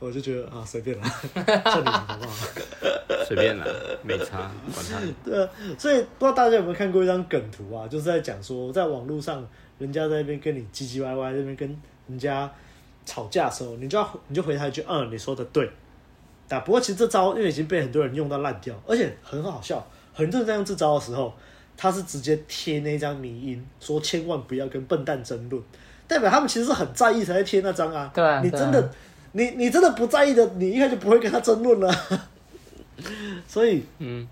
[0.00, 1.06] 我就觉得啊，随便啦，
[1.64, 3.24] 算你们好不好？
[3.24, 3.64] 随便啦，
[4.02, 5.00] 没差，管他。
[5.24, 7.86] 对啊，所以不知道大家有没有看过一张梗图啊？
[7.86, 9.46] 就是在讲说，在网络上，
[9.78, 11.76] 人家在那边跟你唧唧歪歪，在那边跟
[12.08, 12.50] 人家
[13.06, 15.70] 吵架的时候，你就要你就回他一句，嗯，你说的对。
[16.48, 21.32] 啊，不过其实这招因为已经被很多人用到烂掉，而且很好笑，很多人在用这招的时候。
[21.82, 25.62] 他是直接贴那张迷因，说千万不要跟笨蛋争论，
[26.06, 28.10] 代表他们其实是很在意才在贴那张啊。
[28.14, 28.92] 对啊，你真的，
[29.32, 31.90] 你你真的不在意的，你一开始就不会跟他争论了。
[33.48, 34.28] 所以，嗯，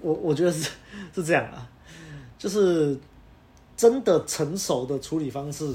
[0.00, 0.70] 我我觉得是
[1.14, 1.68] 是这样啊，
[2.38, 2.98] 就是
[3.76, 5.70] 真的成熟的处理方式，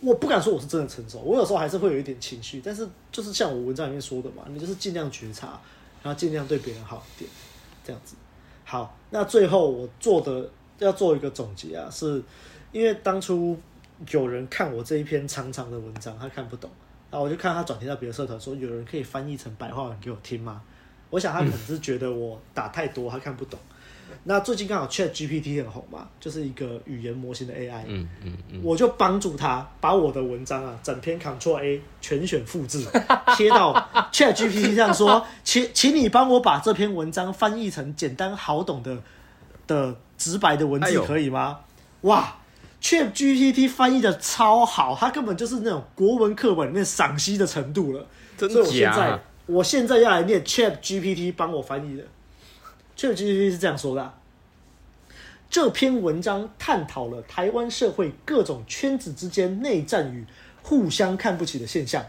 [0.00, 5.60] 我不敢说我是真的成熟，我有时候还是会有一点情绪，但是就是像我文章里面说的嘛，你就是尽量觉察，
[6.04, 7.30] 然后尽量对别人好一点，
[7.84, 8.14] 这样子。
[8.72, 10.48] 好，那最后我做的
[10.78, 12.22] 要做一个总结啊，是
[12.72, 13.54] 因为当初
[14.08, 16.70] 有人看我这一篇长长的文章，他看不懂，
[17.10, 20.62] 然后我就看他转贴到别的社团，说有人可以翻译成白话文给我听吗？
[21.10, 23.60] 我想他可能是觉得我打太多，他看不懂。
[24.24, 32.86] 那最近刚好 Chat GPT 很红嘛，就是一个语言模型的 AI，嗯嗯嗯，我就帮助他把我的文章啊，整篇 Ctrl A 全选复制，
[33.36, 33.74] 贴到
[34.12, 38.96] Chat GPT 上说，请请你帮我把这篇文章翻译成简单好懂的
[39.66, 41.58] 的直白的文字，可以吗？
[42.02, 42.36] 哇
[42.80, 48.06] ，Chat GPT 翻译的超好，它根本就是那种国文课本里面赏析的程度了。
[48.38, 48.62] 真的假？
[48.64, 52.04] 所以我现在我现在要来念 Chat GPT 帮我翻译的。
[53.02, 54.14] ChatGPT 是这样说的：
[55.50, 60.24] 这篇文章探讨了台湾社会各种圈子之间内战与
[60.62, 62.06] 互相看不起的现象，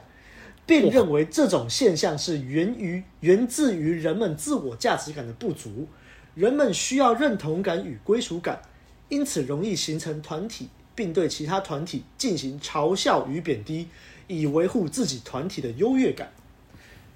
[0.67, 5.87] 并认为这种现象是源于源自于人们自我价值感的不足，
[6.35, 8.61] 人们需要认同感与归属感，
[9.09, 13.87] 因此容易形成团体，并对其他团体进行嘲笑与贬低，
[14.27, 16.31] 以维护自己团体的优越感。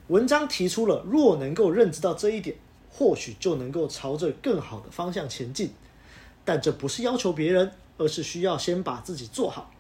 [0.08, 2.56] 文章提出了，若能够认知到这一点，
[2.98, 5.70] 或许就能够朝着更好的方向前进。
[6.44, 9.72] 但这不是要求别人，而是需要先把自己做好。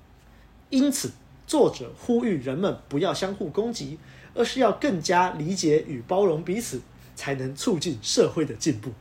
[0.70, 1.12] 因此，
[1.48, 3.98] 作者呼吁人们不要相互攻击，
[4.36, 6.82] 而是要更加理解与包容彼此，
[7.16, 8.92] 才能促进社会的进步。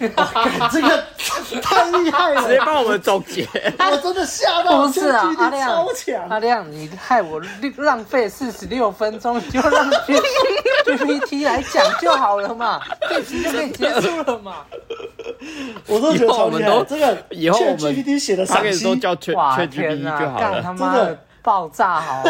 [0.16, 1.04] 哦、这个
[1.60, 2.42] 太厉害了！
[2.42, 3.46] 直接帮我们总结，
[3.78, 4.86] 我真的吓到！
[4.86, 6.26] 不是啊，阿亮，超强！
[6.28, 7.40] 阿亮，你害我
[7.76, 9.90] 浪费四十六分钟，你就让
[10.86, 12.80] GPT 来讲就好了嘛，
[13.10, 14.64] 这集就可以结束了嘛。
[15.86, 20.40] 我都觉得超厉害，这个以后我们 GPT 写的赏析，叫 ChatGPT 就好了。
[20.40, 22.22] 干他妈的爆炸好！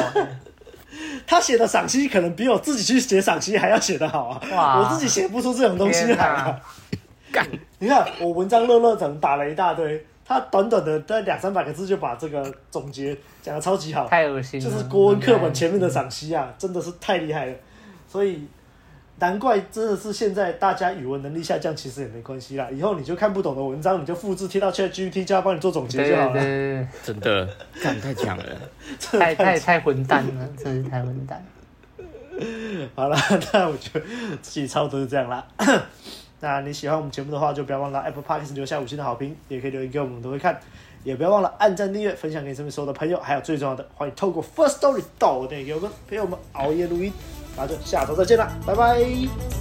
[1.24, 4.40] 他写的赏析可能比我自己去写赏析还要写得好啊！
[4.52, 6.56] 哇，我自己写不出这种东西来啊。
[7.32, 7.46] 干！
[7.78, 17.54] 你看我文章乐乐等打了一大堆，他短短的在两三百个字就把这个总结讲的超级好，太恶心了，就是国文课本前面的赏析啊，真的是太厉害了。
[18.08, 18.46] 所以
[19.18, 22.68] 难怪真的是现在大家语文能力下降，其实也没关系啦。
[22.70, 26.32] 以后你就看不懂的文章，你就复制贴到 ChatGPT，叫他帮你做总结就好了。
[26.32, 27.48] 对对对，真的，
[27.82, 28.44] 干太强了，
[29.00, 31.44] 太太太混蛋了，真是太混蛋。
[32.94, 33.16] 好了，
[33.52, 34.04] 那我觉得
[34.40, 35.46] 自己差不多是这样啦。
[36.40, 40.58] 那你喜欢我们节目的话，就不要忘了 Apple Podcast 留下五星的好评，也可以留言给我们，我们都会看。
[41.02, 47.10] 也不要忘了按赞、订阅、分享给身边所有的朋友，还有最重要的，欢迎透过 First Story 到我给我们陪我们熬夜录音。
[47.56, 49.02] 那就下周再见了，拜拜，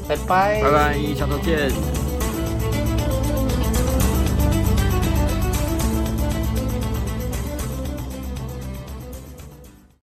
[0.07, 2.08] 拜拜，拜拜，下周见。